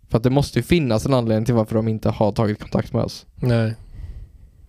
För 0.08 0.16
att 0.16 0.22
det 0.22 0.30
måste 0.30 0.58
ju 0.58 0.62
finnas 0.62 1.06
en 1.06 1.14
anledning 1.14 1.44
till 1.44 1.54
varför 1.54 1.74
de 1.76 1.88
inte 1.88 2.10
har 2.10 2.32
tagit 2.32 2.60
kontakt 2.60 2.92
med 2.92 3.02
oss. 3.02 3.26
Nej. 3.34 3.74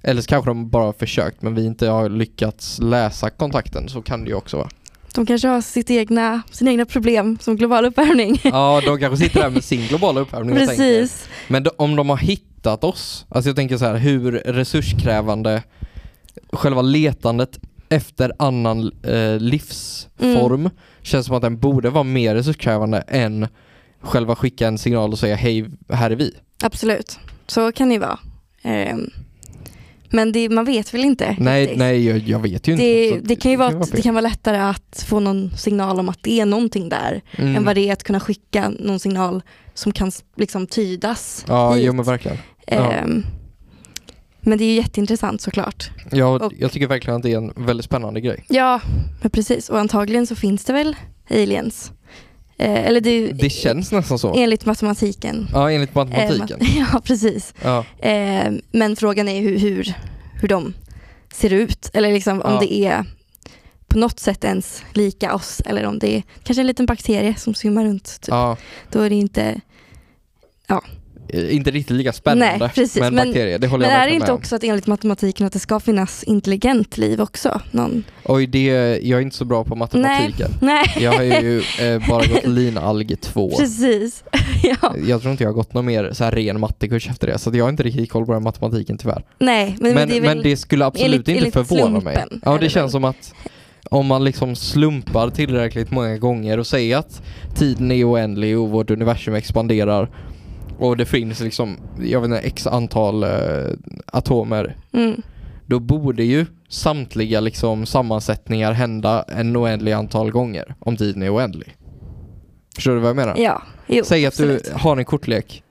Eller 0.01 0.21
så 0.21 0.27
kanske 0.27 0.49
de 0.49 0.69
bara 0.69 0.83
har 0.85 0.93
försökt 0.93 1.41
men 1.41 1.55
vi 1.55 1.65
inte 1.65 1.87
har 1.87 2.09
lyckats 2.09 2.79
läsa 2.79 3.29
kontakten, 3.29 3.89
så 3.89 4.01
kan 4.01 4.23
det 4.23 4.29
ju 4.29 4.35
också 4.35 4.57
vara. 4.57 4.69
De 5.13 5.25
kanske 5.25 5.47
har 5.47 5.61
sitt 5.61 5.89
egna, 5.89 6.41
sina 6.51 6.71
egna 6.71 6.85
problem 6.85 7.37
som 7.41 7.55
global 7.55 7.85
uppvärmning. 7.85 8.41
Ja, 8.43 8.81
de 8.85 8.99
kanske 8.99 9.25
sitter 9.25 9.41
där 9.41 9.49
med 9.49 9.63
sin 9.63 9.87
globala 9.87 10.21
uppvärmning. 10.21 10.55
Precis. 10.55 11.27
Men 11.47 11.65
om 11.77 11.95
de 11.95 12.09
har 12.09 12.17
hittat 12.17 12.83
oss, 12.83 13.25
alltså 13.29 13.49
jag 13.49 13.55
tänker 13.55 13.77
så 13.77 13.85
här 13.85 13.97
hur 13.97 14.31
resurskrävande 14.31 15.63
själva 16.53 16.81
letandet 16.81 17.59
efter 17.89 18.31
annan 18.39 18.91
eh, 19.03 19.39
livsform 19.39 20.69
känns 21.01 21.25
som 21.25 21.35
att 21.35 21.41
den 21.41 21.57
borde 21.59 21.89
vara 21.89 22.03
mer 22.03 22.35
resurskrävande 22.35 22.97
än 23.07 23.47
själva 24.01 24.35
skicka 24.35 24.67
en 24.67 24.77
signal 24.77 25.11
och 25.11 25.19
säga 25.19 25.35
hej, 25.35 25.65
här 25.89 26.11
är 26.11 26.15
vi. 26.15 26.33
Absolut, 26.63 27.19
så 27.47 27.71
kan 27.71 27.89
det 27.89 27.99
vara. 27.99 28.19
Ehm, 28.61 29.09
men 30.11 30.31
det, 30.31 30.49
man 30.49 30.65
vet 30.65 30.93
väl 30.93 31.03
inte 31.05 31.35
Nej, 31.39 31.61
riktigt. 31.61 31.77
nej 31.79 32.07
jag, 32.07 32.17
jag 32.17 32.39
vet 32.39 32.67
ju 32.67 32.71
inte. 32.71 32.83
Det, 32.83 33.09
Så 33.09 33.25
det, 33.27 33.35
kan 33.35 33.51
ju 33.51 33.57
vara, 33.57 33.71
fel. 33.71 33.81
det 33.91 34.01
kan 34.01 34.13
vara 34.13 34.21
lättare 34.21 34.57
att 34.57 35.05
få 35.07 35.19
någon 35.19 35.51
signal 35.57 35.99
om 35.99 36.09
att 36.09 36.19
det 36.21 36.39
är 36.39 36.45
någonting 36.45 36.89
där 36.89 37.21
Mm. 37.37 37.55
än 37.55 37.65
vad 37.65 37.75
det 37.75 37.89
är 37.89 37.93
att 37.93 38.03
kunna 38.03 38.19
skicka 38.19 38.69
någon 38.79 38.99
signal 38.99 39.41
som 39.73 39.91
kan 39.91 40.11
liksom 40.37 40.67
tydas 40.67 41.45
Ja, 41.47 41.73
hit. 41.73 41.85
jo 41.85 41.93
men 41.93 42.05
verkligen. 42.05 42.37
Ja. 42.67 42.91
Ehm, 42.91 43.23
Men 44.43 44.57
det 44.57 44.63
är 44.63 44.69
ju 44.69 44.75
jätteintressant 44.75 45.41
såklart. 45.41 45.91
Jag, 46.11 46.41
Och- 46.41 46.53
jag 46.59 46.71
tycker 46.71 46.87
verkligen 46.87 47.17
att 47.17 47.23
det 47.23 47.33
är 47.33 47.37
en 47.37 47.53
väldigt 47.65 47.85
spännande 47.85 48.21
grej. 48.21 48.45
Ja, 48.49 48.81
men 49.21 49.31
precis. 49.31 49.69
Och 49.69 49.79
antagligen 49.79 50.27
så 50.27 50.35
finns 50.35 50.65
det 50.65 50.73
väl 50.73 50.95
aliens. 51.29 51.91
Eh, 52.61 52.85
eller 52.87 53.01
det, 53.01 53.31
Det 53.31 53.49
känns 53.49 53.91
nästan 53.91 54.19
så. 54.19 54.33
enligt 54.35 54.65
matematiken. 54.65 55.47
Ja, 55.53 55.71
enligt 55.71 55.89
Eh, 55.89 55.95
matematiken. 55.95 56.59
ma- 56.59 56.85
ja, 56.93 57.01
precis. 57.03 57.53
Ja, 57.63 57.85
Eh, 57.99 58.51
men 58.71 58.95
frågan 58.95 59.27
är 59.27 59.41
hur, 59.41 59.57
hur, 59.59 59.93
hur 60.41 60.47
de 60.47 60.73
ser 61.33 61.53
ut. 61.53 61.89
Eller 61.93 62.13
liksom 62.13 62.41
om 62.41 62.53
Ja. 62.53 62.59
det 62.59 62.73
är 62.73 63.05
på 63.87 63.97
något 63.97 64.19
sätt 64.19 64.43
ens 64.43 64.83
lika 64.93 65.35
oss. 65.35 65.61
Eller 65.65 65.85
om 65.85 65.99
det 65.99 66.15
är 66.17 66.23
kanske 66.43 66.61
en 66.61 66.67
liten 66.67 66.85
bakterie 66.85 67.35
som 67.35 67.53
svimmar 67.53 67.85
runt. 67.85 68.05
Typ. 68.21 68.27
ja. 68.27 68.57
Då 68.91 68.99
är 69.01 69.09
det 69.09 69.15
inte... 69.15 69.61
Eh, 70.69 70.79
Inte 71.33 71.71
riktigt 71.71 71.97
lika 71.97 72.13
spännande 72.13 72.57
Nej, 72.59 72.69
precis, 72.75 72.99
med 72.99 73.07
en 73.07 73.15
men- 73.15 73.27
bakterie, 73.27 73.57
det 73.57 73.67
håller 73.67 73.85
Men 73.85 73.93
jag 73.93 74.03
är 74.03 74.07
det 74.07 74.13
inte 74.13 74.25
med 74.27 74.33
också 74.35 74.55
att 74.55 74.63
enligt 74.63 74.87
matematiken 74.87 75.47
att 75.47 75.53
det 75.53 75.59
ska 75.59 75.79
finnas 75.79 76.23
intelligent 76.23 76.97
liv 76.97 77.21
också? 77.21 77.61
Någon... 77.71 78.03
Oj, 78.25 78.47
det, 78.47 78.65
jag 79.03 79.17
är 79.19 79.21
inte 79.23 79.35
så 79.35 79.45
bra 79.45 79.63
på 79.63 79.75
matematiken. 79.75 80.51
Nej, 80.61 80.85
Jag 80.99 81.11
har 81.13 81.23
ju 81.23 81.57
eh, 81.81 82.07
bara 82.09 82.25
gått 82.25 82.43
linalg 82.47 83.15
2. 83.21 83.51
precis. 83.57 84.23
ja. 84.63 84.95
Jag 85.07 85.21
tror 85.21 85.31
inte 85.31 85.43
jag 85.43 85.49
har 85.49 85.55
gått 85.55 85.73
någon 85.73 85.85
mer 85.85 86.09
så 86.13 86.23
här 86.23 86.31
ren 86.31 86.59
mattekurs 86.59 87.09
efter 87.09 87.27
det, 87.27 87.37
så 87.37 87.51
jag 87.53 87.65
har 87.65 87.69
inte 87.69 87.83
riktigt 87.83 88.09
koll 88.11 88.25
på 88.25 88.33
den 88.33 88.43
matematiken 88.43 88.97
tyvärr. 88.97 89.23
Nej, 89.39 89.75
men, 89.79 89.93
Men, 89.93 89.93
men 89.95 90.09
det 90.09 90.17
är 90.17 90.21
men 90.21 90.29
väl... 90.37 90.43
det 90.43 90.57
skulle 90.57 90.85
absolut 90.85 91.05
enligt- 91.13 91.27
inte 91.27 91.39
enligt 91.39 91.53
förvåna 91.53 91.99
mig. 91.99 92.15
slumpen 92.15 92.41
Ja, 92.45 92.53
är 92.55 92.59
det 92.59 92.65
det 92.65 92.69
känns 92.69 92.83
väl. 92.85 92.91
som 92.91 93.03
att 93.03 93.33
om 93.89 94.05
man 94.05 94.23
liksom 94.23 94.55
slumpar 94.55 95.29
tillräckligt 95.29 95.91
många 95.91 96.17
gånger 96.17 96.57
och 96.57 96.67
säger 96.67 96.97
att 96.97 97.21
tiden 97.55 97.91
är 97.91 98.09
oändlig 98.11 98.59
och 98.59 98.69
vårt 98.69 98.91
universum 98.91 99.35
expanderar 99.35 100.09
och 100.81 100.97
det 100.97 101.05
finns 101.05 101.39
liksom, 101.39 101.77
jag 102.01 102.21
vet 102.21 102.25
inte, 102.27 102.39
x 102.39 102.67
antal 102.67 103.23
eh, 103.23 103.29
atomer 104.05 104.77
Mm. 104.93 105.21
då 105.65 105.79
borde 105.79 106.23
ju 106.23 106.45
samtliga 106.69 107.39
liksom 107.39 107.85
sammansättningar 107.85 108.71
hända 108.71 109.23
en 109.27 109.57
oändlig 109.57 109.91
antal 109.91 110.31
gånger 110.31 110.75
om 110.79 110.97
tiden 110.97 111.23
är 111.23 111.35
oändlig. 111.35 111.75
Förstår 112.75 112.91
du 112.93 112.99
vad 112.99 113.09
jag 113.09 113.15
menar? 113.15 113.35
Ja, 113.37 113.61
jo, 113.87 114.03
Säg 114.05 114.25
att 114.25 114.33
absolut. 114.33 114.63
du 114.65 114.71
har 114.73 114.97
en 114.97 115.05
kortlek 115.05 115.63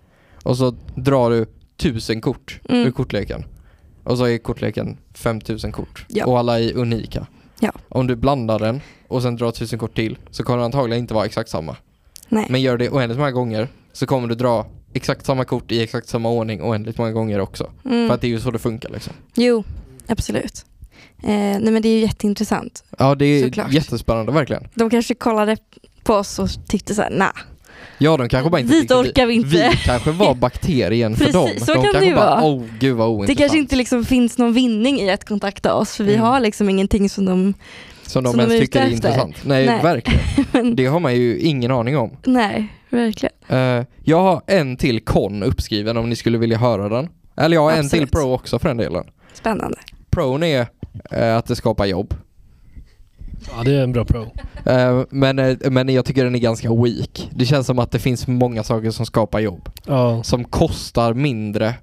och 0.43 0.57
så 0.57 0.71
drar 0.97 1.31
du 1.31 1.47
tusen 1.77 2.21
kort 2.21 2.61
Mm. 2.69 2.87
ur 2.87 2.91
kortleken. 2.91 3.45
Och 4.05 4.19
så 4.19 4.25
är 4.25 4.39
kortleken 4.39 4.97
5000 5.15 5.73
kort 5.73 6.05
Ja. 6.09 6.27
och 6.27 6.39
alla 6.39 6.61
är 6.61 6.77
unika. 6.77 7.27
Ja. 7.61 7.73
Om 7.89 8.07
du 8.07 8.17
blandar 8.17 8.59
den 8.59 8.81
och 9.09 9.23
sen 9.23 9.37
drar 9.37 9.51
tusen 9.51 9.79
kort 9.79 9.97
till 9.97 10.19
så 10.31 10.43
kommer 10.45 10.59
det 10.59 10.65
antagligen 10.65 10.99
inte 11.03 11.15
vara 11.15 11.25
exakt 11.27 11.51
samma. 11.51 11.77
Nej. 12.29 12.47
Men 12.51 12.61
gör 12.61 12.77
det 12.79 12.91
oändligt 12.91 13.19
många 13.19 13.31
gånger 13.33 13.69
så 13.93 14.07
kommer 14.07 14.29
du 14.29 14.35
dra 14.35 14.67
exakt 14.93 15.27
samma 15.27 15.45
kort 15.45 15.73
i 15.73 15.83
exakt 15.83 16.09
samma 16.09 16.29
ordning 16.29 16.63
oändligt 16.63 16.99
många 16.99 17.13
gånger 17.13 17.41
också. 17.41 17.71
Mm. 17.85 18.09
För 18.09 18.15
att 18.15 18.21
det 18.21 18.27
är 18.27 18.29
ju 18.29 18.41
så 18.41 18.51
det 18.51 18.59
funkar 18.59 18.89
liksom. 18.91 19.13
Jo, 19.35 19.65
absolut. 20.07 20.65
Eh, 21.23 21.29
nej 21.31 21.71
men 21.71 21.83
det 21.83 21.89
är 21.89 21.93
ju 21.93 22.01
jätteintressant. 22.01 22.85
Ja 22.99 23.15
det 23.15 23.25
är 23.25 23.43
Såklart. 23.45 23.73
jättespännande 23.73 24.33
verkligen. 24.33 24.69
De 24.75 24.91
kanske 24.91 25.15
kollade 25.15 25.57
på 26.03 26.15
oss 26.15 26.39
och 26.39 26.49
tyckte 26.69 26.95
såhär, 26.95 27.11
nah. 27.11 27.31
Ja 27.99 28.17
de 28.17 28.29
kanske 28.29 28.51
bara 28.51 28.61
inte 28.61 28.75
Dit 28.75 28.91
orkar 28.91 29.27
vi 29.27 29.35
inte. 29.35 29.49
Vi 29.49 29.77
kanske 29.85 30.11
var 30.11 30.35
bakterien 30.41 31.17
för 31.17 31.25
Precis, 31.25 31.35
dem. 31.35 31.51
så 31.67 31.75
de 31.75 31.83
kan 31.83 31.83
kanske 31.93 32.11
det 32.11 32.15
bara, 32.17 32.31
vara. 32.31 32.45
åh 32.45 32.65
gud 32.79 32.97
vad 32.97 33.07
Det 33.09 33.11
ointressant. 33.13 33.39
kanske 33.39 33.59
inte 33.59 33.77
liksom 33.77 34.05
finns 34.05 34.39
någon 34.39 34.53
vinning 34.53 35.01
i 35.01 35.11
att 35.11 35.25
kontakta 35.29 35.75
oss 35.75 35.97
för 35.97 36.05
vi 36.05 36.15
Mm. 36.15 36.27
har 36.27 36.41
liksom 36.41 36.69
ingenting 36.71 37.09
som 37.09 37.25
de, 37.25 37.55
Som 38.07 38.25
de 38.25 38.31
som 38.31 38.39
de 38.39 38.43
ens 38.45 38.55
är 38.55 38.61
tycker 38.61 38.81
är 38.81 38.89
intressant. 38.91 39.37
Nej, 39.45 39.67
Nej. 39.67 39.83
verkligen. 39.83 40.21
men, 40.53 40.77
Det 40.77 40.87
har 40.87 41.01
man 41.01 41.15
ju 41.17 41.39
ingen 41.39 41.71
aning 41.71 41.97
om. 41.99 42.11
nej, 42.27 42.69
verkligen. 42.91 43.35
Eh, 43.49 43.85
jag 44.03 44.23
har 44.23 44.43
en 44.47 44.77
till 44.77 45.01
kon 45.05 45.43
uppskriven 45.43 45.97
om 45.97 46.09
ni 46.09 46.17
skulle 46.17 46.39
vilja 46.39 46.59
höra 46.59 46.89
den. 46.89 47.09
Eller 47.37 47.57
jag 47.57 47.63
har 47.63 47.71
en 47.71 47.77
till 47.77 47.85
Absolut. 48.03 48.11
pro 48.13 48.33
också 48.35 48.59
för 48.59 48.69
den 48.69 48.77
delen. 48.77 49.05
Spännande. 49.33 49.79
Pron 50.11 50.43
är 50.43 50.67
eh, 51.11 51.37
att 51.37 51.47
det 51.47 51.57
skapar 51.57 51.87
jobb. 51.87 52.15
Ja, 53.57 53.63
det 53.65 53.75
är 53.75 53.83
en 53.83 53.93
bra 53.93 54.05
pro. 54.05 54.23
Eh, 54.67 55.03
men, 55.11 55.59
men 55.71 55.89
jag 55.89 56.05
tycker 56.05 56.25
den 56.25 56.35
är 56.35 56.39
ganska 56.39 56.75
weak. 56.75 57.29
Det 57.35 57.47
känns 57.47 57.67
som 57.67 57.79
att 57.79 57.91
det 57.91 57.99
finns 57.99 58.27
många 58.27 58.63
saker 58.63 58.91
som 58.91 59.07
skapar 59.07 59.41
jobb. 59.41 59.69
Ja, 59.87 60.23
Som 60.23 60.45
kostar 60.45 61.15
mindre 61.15 61.75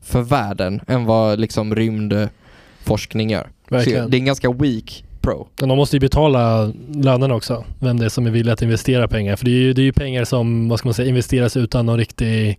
för 0.00 0.22
världen 0.22 0.80
än 0.88 1.04
vad 1.04 1.40
liksom 1.40 1.74
rymdforskning 1.74 3.30
gör. 3.30 3.50
Så 3.68 3.74
verkligen. 3.74 4.10
det 4.10 4.16
är 4.16 4.18
en 4.18 4.24
ganska 4.24 4.52
weak 4.52 5.04
pro. 5.22 5.48
Men 5.60 5.68
de 5.68 5.78
måste 5.78 5.96
ju 5.96 6.00
betala 6.00 6.72
lönerna 6.94 7.34
också, 7.34 7.64
vem 7.78 7.98
det 7.98 8.04
är 8.04 8.08
som 8.08 8.26
är 8.26 8.30
villig 8.30 8.52
att 8.52 8.62
investera 8.62 9.08
pengar. 9.08 9.36
För 9.36 9.44
det 9.44 9.50
är 9.50 9.60
ju, 9.60 9.72
det 9.72 9.82
är 9.82 9.84
ju 9.84 9.92
pengar 9.92 10.24
som, 10.24 10.68
vad 10.68 10.78
ska 10.78 10.88
man 10.88 10.94
säga, 10.94 11.08
investeras 11.08 11.56
utan 11.56 11.86
någon 11.86 11.98
riktig... 11.98 12.58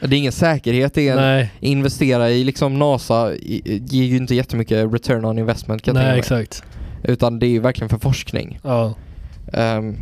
Det 0.00 0.16
är 0.16 0.18
ingen 0.18 0.32
säkerhet, 0.32 0.94
det 0.94 1.08
är 1.08 1.16
Nej, 1.16 1.52
investera 1.60 2.30
i 2.30 2.44
liksom 2.44 2.78
NASA 2.78 3.32
ger 3.34 4.04
ju 4.04 4.16
inte 4.16 4.34
jättemycket 4.34 4.92
return 4.92 5.24
on 5.24 5.38
investment 5.38 5.82
kan 5.82 5.96
jag 5.96 6.04
nej 6.04 6.18
exakt. 6.18 6.62
Utan 7.02 7.38
det 7.38 7.46
är 7.46 7.50
ju 7.50 7.60
verkligen 7.60 7.88
för 7.88 7.98
forskning. 7.98 8.58
Ja. 8.62 8.94
Ehm, 9.52 9.96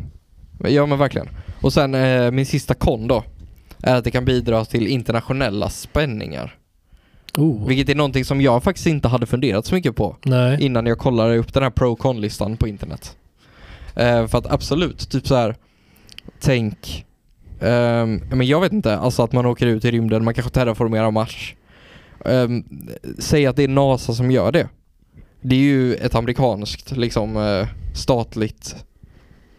ja 0.58 0.86
men 0.86 0.98
verkligen. 0.98 1.28
Och 1.60 1.72
sen 1.72 1.94
eh, 1.94 2.30
min 2.30 2.46
sista 2.46 2.74
kon 2.74 3.08
då 3.08 3.24
är 3.82 3.96
att 3.96 4.04
det 4.04 4.10
kan 4.10 4.24
bidra 4.24 4.64
till 4.64 4.86
internationella 4.86 5.68
spänningar. 5.68 6.54
Oh. 7.36 7.68
Vilket 7.68 7.88
är 7.88 7.94
någonting 7.94 8.24
som 8.24 8.40
jag 8.40 8.62
faktiskt 8.62 8.86
inte 8.86 9.08
hade 9.08 9.26
funderat 9.26 9.66
så 9.66 9.74
mycket 9.74 9.96
på 9.96 10.16
Nej. 10.22 10.64
innan 10.64 10.86
jag 10.86 10.98
kollade 10.98 11.36
upp 11.36 11.54
den 11.54 11.62
här 11.62 11.70
pro 11.70 11.96
con 11.96 12.20
listan 12.20 12.56
på 12.56 12.68
internet. 12.68 13.16
Eh, 13.94 14.26
för 14.26 14.38
att 14.38 14.46
absolut, 14.46 15.10
typ 15.10 15.26
så 15.26 15.34
här 15.34 15.56
tänk 16.40 17.06
ehm, 17.60 18.22
men 18.30 18.46
jag 18.46 18.60
vet 18.60 18.72
inte, 18.72 18.98
alltså 18.98 19.22
att 19.22 19.32
man 19.32 19.46
åker 19.46 19.66
ut 19.66 19.84
i 19.84 19.90
rymden, 19.90 20.24
man 20.24 20.34
kanske 20.34 20.52
terraformerar 20.52 21.10
Mars. 21.10 21.54
Um, 22.24 22.64
säg 23.18 23.46
att 23.46 23.56
det 23.56 23.64
är 23.64 23.68
NASA 23.68 24.14
som 24.14 24.30
gör 24.30 24.52
det. 24.52 24.68
Det 25.40 25.54
är 25.54 25.60
ju 25.60 25.94
ett 25.94 26.14
amerikanskt 26.14 26.96
liksom 26.96 27.36
eh, 27.36 27.68
statligt 27.94 28.76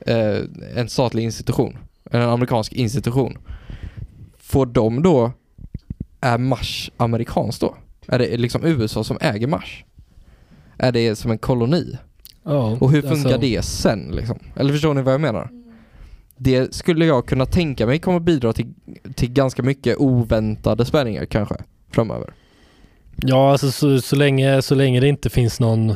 eh, 0.05 0.37
en 0.75 0.89
statlig 0.89 1.23
institution. 1.23 1.77
En 2.11 2.21
amerikansk 2.21 2.73
institution. 2.73 3.37
Får 4.37 4.65
de 4.65 5.01
då, 5.01 5.31
är 6.21 6.37
Mars 6.37 6.91
amerikanskt 6.97 7.61
då? 7.61 7.75
Är 8.07 8.19
det 8.19 8.37
liksom 8.37 8.65
USA 8.65 9.03
som 9.03 9.17
äger 9.21 9.47
Mars? 9.47 9.83
Är 10.77 10.91
det 10.91 11.15
som 11.15 11.31
en 11.31 11.37
koloni? 11.37 11.97
Ja, 12.43 12.77
Och 12.79 12.91
hur 12.91 13.01
funkar 13.01 13.29
alltså, 13.33 13.39
det 13.39 13.65
sen 13.65 14.11
liksom? 14.11 14.39
Eller 14.55 14.73
förstår 14.73 14.93
ni 14.93 15.01
vad 15.01 15.13
jag 15.13 15.21
menar? 15.21 15.49
Det 16.37 16.75
skulle 16.75 17.05
jag 17.05 17.25
kunna 17.25 17.45
tänka 17.45 17.85
mig 17.85 17.99
kommer 17.99 18.19
bidra 18.19 18.53
till, 18.53 18.73
till 19.15 19.31
ganska 19.31 19.63
mycket 19.63 19.97
oväntade 19.97 20.85
spänningar 20.85 21.25
kanske 21.25 21.55
framöver. 21.91 22.33
Ja, 23.15 23.51
alltså 23.51 23.71
så, 23.71 24.01
så, 24.01 24.15
länge, 24.15 24.61
så 24.61 24.75
länge 24.75 24.99
det 24.99 25.07
inte 25.07 25.29
finns 25.29 25.59
någon... 25.59 25.93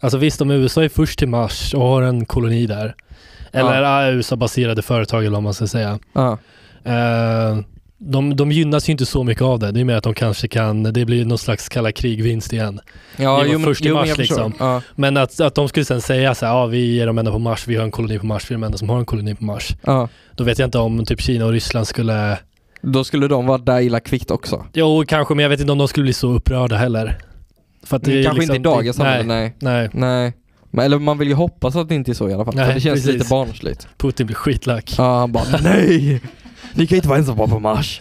Alltså 0.00 0.18
visst, 0.18 0.40
om 0.40 0.50
USA 0.50 0.84
är 0.84 0.88
först 0.88 1.18
till 1.18 1.28
Mars 1.28 1.74
och 1.74 1.80
har 1.82 2.02
en 2.02 2.26
koloni 2.26 2.66
där. 2.66 2.94
Eller 3.52 3.82
ja. 3.82 4.12
USA-baserade 4.12 4.82
företag 4.82 5.20
eller 5.20 5.36
vad 5.36 5.42
man 5.42 5.54
ska 5.54 5.66
säga. 5.66 5.98
Ja, 6.12 6.38
Eh, 6.84 7.58
de, 8.10 8.36
de 8.36 8.52
gynnas 8.52 8.88
ju 8.88 8.90
inte 8.92 9.06
så 9.06 9.24
mycket 9.24 9.42
av 9.42 9.58
det. 9.58 9.72
Det 9.72 9.80
är 9.80 9.84
mer 9.84 9.94
att 9.94 10.04
de 10.04 10.14
kanske 10.14 10.48
kan, 10.48 10.82
det 10.82 11.04
blir 11.04 11.24
någon 11.24 11.38
slags 11.38 11.68
kalla 11.68 11.92
krigvinst 11.92 12.52
igen. 12.52 12.80
ja 13.16 13.44
jo, 13.46 13.58
först 13.60 13.84
i 13.86 13.92
mars, 13.92 14.18
liksom. 14.18 14.52
Ja, 14.58 14.82
Men 14.94 15.16
att, 15.16 15.40
att 15.40 15.54
de 15.54 15.68
skulle 15.68 15.84
sen 15.84 16.00
säga 16.00 16.34
så 16.34 16.46
här, 16.46 16.52
ja 16.52 16.66
vi 16.66 17.00
är 17.00 17.06
de 17.06 17.18
enda 17.18 17.32
på 17.32 17.38
Mars, 17.38 17.66
vi 17.66 17.76
har 17.76 17.84
en 17.84 17.90
koloni 17.90 18.18
på 18.18 18.26
Mars, 18.26 18.50
vi 18.50 18.54
är 18.54 18.58
de 18.58 18.64
enda 18.64 18.78
som 18.78 18.88
har 18.88 18.98
en 18.98 19.04
koloni 19.06 19.34
på 19.34 19.44
Mars. 19.44 19.76
ja. 19.84 20.08
Då 20.36 20.44
vet 20.44 20.58
jag 20.58 20.66
inte 20.66 20.78
om 20.78 21.04
typ 21.04 21.20
Kina 21.20 21.44
och 21.46 21.52
Ryssland 21.52 21.86
skulle, 21.86 22.38
Då 22.82 23.04
skulle 23.04 23.28
de 23.28 23.46
vara 23.46 23.58
där 23.58 23.80
illa 23.80 24.00
kvickt 24.00 24.30
också. 24.30 24.66
jo 24.72 25.04
kanske, 25.08 25.34
men 25.34 25.42
jag 25.42 25.50
vet 25.50 25.60
inte 25.60 25.72
om 25.72 25.78
de 25.78 25.88
skulle 25.88 26.04
bli 26.04 26.12
så 26.12 26.28
upprörda 26.32 26.76
heller. 26.76 27.18
För 27.86 27.96
att 27.96 28.02
det 28.04 28.22
Kanske 28.24 28.40
liksom, 28.40 28.56
inte 28.56 28.68
i 28.68 28.72
dagens 28.72 28.96
det- 28.96 29.02
samhälle, 29.02 29.24
nej, 29.24 29.56
nej. 29.58 29.88
nej, 29.92 30.10
Nej. 30.22 30.32
Men, 30.70 30.84
eller 30.84 30.98
man 30.98 31.18
vill 31.18 31.28
ju 31.28 31.34
hoppas 31.34 31.76
att 31.76 31.88
det 31.88 31.94
inte 31.94 32.10
är 32.12 32.14
så 32.14 32.28
i 32.28 32.34
alla 32.34 32.44
fall. 32.44 32.54
Nej, 32.54 32.66
för 32.66 32.74
det 32.74 32.80
känns 32.80 32.94
precis. 33.00 33.12
lite 33.12 33.26
barnsligt. 33.30 33.88
Putin 33.98 34.26
blir 34.26 34.36
skitlack. 34.36 34.94
Ja, 34.98 35.18
han 35.18 35.32
bara 35.32 35.44
nej! 35.62 36.20
Ni 36.74 36.86
kan 36.86 36.96
inte 36.96 37.08
vara 37.08 37.18
ensamma 37.18 37.46
på 37.46 37.58
Mars. 37.58 38.00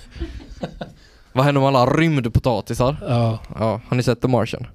Vad 1.33 1.45
händer 1.45 1.61
med 1.61 1.67
alla 1.67 1.85
rymdpotatisar? 1.93 2.95
Ja, 3.07 3.39
Ja, 3.59 3.81
har 3.87 3.97
ni 3.97 4.03
sett 4.03 4.21
The 4.21 4.27
Martian? 4.27 4.67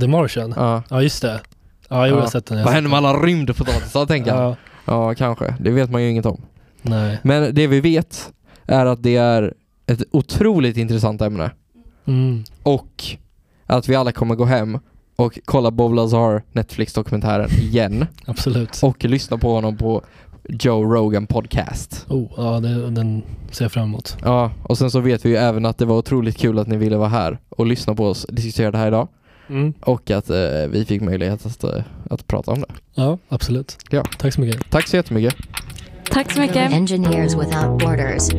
The 0.00 0.06
Martian. 0.08 0.54
Ja, 0.56 0.82
Ja. 0.90 1.02
just 1.02 1.22
det. 1.22 1.40
Ja, 1.88 2.06
jo, 2.06 2.10
jag 2.12 2.16
Ja. 2.18 2.20
har 2.20 2.26
sett 2.28 2.46
den. 2.46 2.58
jag 2.58 2.64
Vad 2.64 2.74
händer 2.74 2.90
med 2.90 2.96
alla 2.96 3.12
rymdpotatisar 3.12 4.06
tänker 4.06 4.30
jag? 4.34 4.42
Ja, 4.42 4.56
Ja, 4.86 5.14
kanske. 5.14 5.54
Det 5.60 5.70
vet 5.70 5.90
man 5.90 6.02
ju 6.02 6.10
inget 6.10 6.26
om. 6.26 6.40
nej. 6.82 7.18
Men 7.22 7.54
det 7.54 7.66
vi 7.66 7.80
vet 7.80 8.32
är 8.66 8.86
att 8.86 9.02
det 9.02 9.16
är 9.16 9.54
ett 9.86 10.02
otroligt 10.10 10.76
intressant 10.76 11.22
ämne. 11.22 11.50
Mm. 12.06 12.44
Och 12.62 13.04
att 13.66 13.88
vi 13.88 13.94
alla 13.94 14.12
kommer 14.12 14.34
gå 14.34 14.44
hem 14.44 14.78
och 15.16 15.38
kolla 15.44 15.70
Bob 15.70 15.94
Lazar 15.94 16.42
Netflix-dokumentären 16.52 17.50
igen. 17.50 18.06
Absolut. 18.26 18.80
Och 18.82 19.04
lyssna 19.04 19.38
på 19.38 19.54
honom 19.54 19.76
på 19.76 20.02
Joe 20.48 20.84
Rogan 20.94 21.26
podcast. 21.26 22.06
Oh, 22.08 22.32
ja, 22.36 22.60
det, 22.60 22.90
den 22.90 23.22
ser 23.50 23.64
jag 23.64 23.72
fram 23.72 23.84
emot. 23.84 24.16
Ja, 24.22 24.50
och 24.62 24.78
sen 24.78 24.90
så 24.90 25.00
vet 25.00 25.24
vi 25.24 25.28
ju 25.28 25.36
även 25.36 25.66
att 25.66 25.78
det 25.78 25.84
var 25.84 25.96
otroligt 25.96 26.36
kul 26.36 26.58
att 26.58 26.66
ni 26.68 26.76
ville 26.76 26.96
vara 26.96 27.08
här 27.08 27.38
och 27.48 27.66
lyssna 27.66 27.94
på 27.94 28.06
oss 28.06 28.26
diskutera 28.28 28.70
det 28.70 28.78
här 28.78 28.86
idag. 28.86 29.08
Mm. 29.48 29.74
Och 29.80 30.10
att 30.10 30.30
eh, 30.30 30.36
vi 30.68 30.84
fick 30.84 31.02
möjlighet 31.02 31.46
att, 31.46 31.64
eh, 31.64 31.82
att 32.10 32.26
prata 32.26 32.52
om 32.52 32.60
det. 32.60 32.66
Ja, 32.94 33.18
absolut. 33.28 33.78
Ja. 33.90 34.04
Tack 34.18 34.34
så 34.34 34.40
mycket. 34.40 34.70
Tack 34.70 34.88
så 34.88 34.96
jättemycket. 34.96 35.34
Tack 36.10 36.32
så 36.32 36.40
mycket. 36.40 36.72
Engineers 36.72 37.34
without 37.34 37.80
borders. 37.80 38.30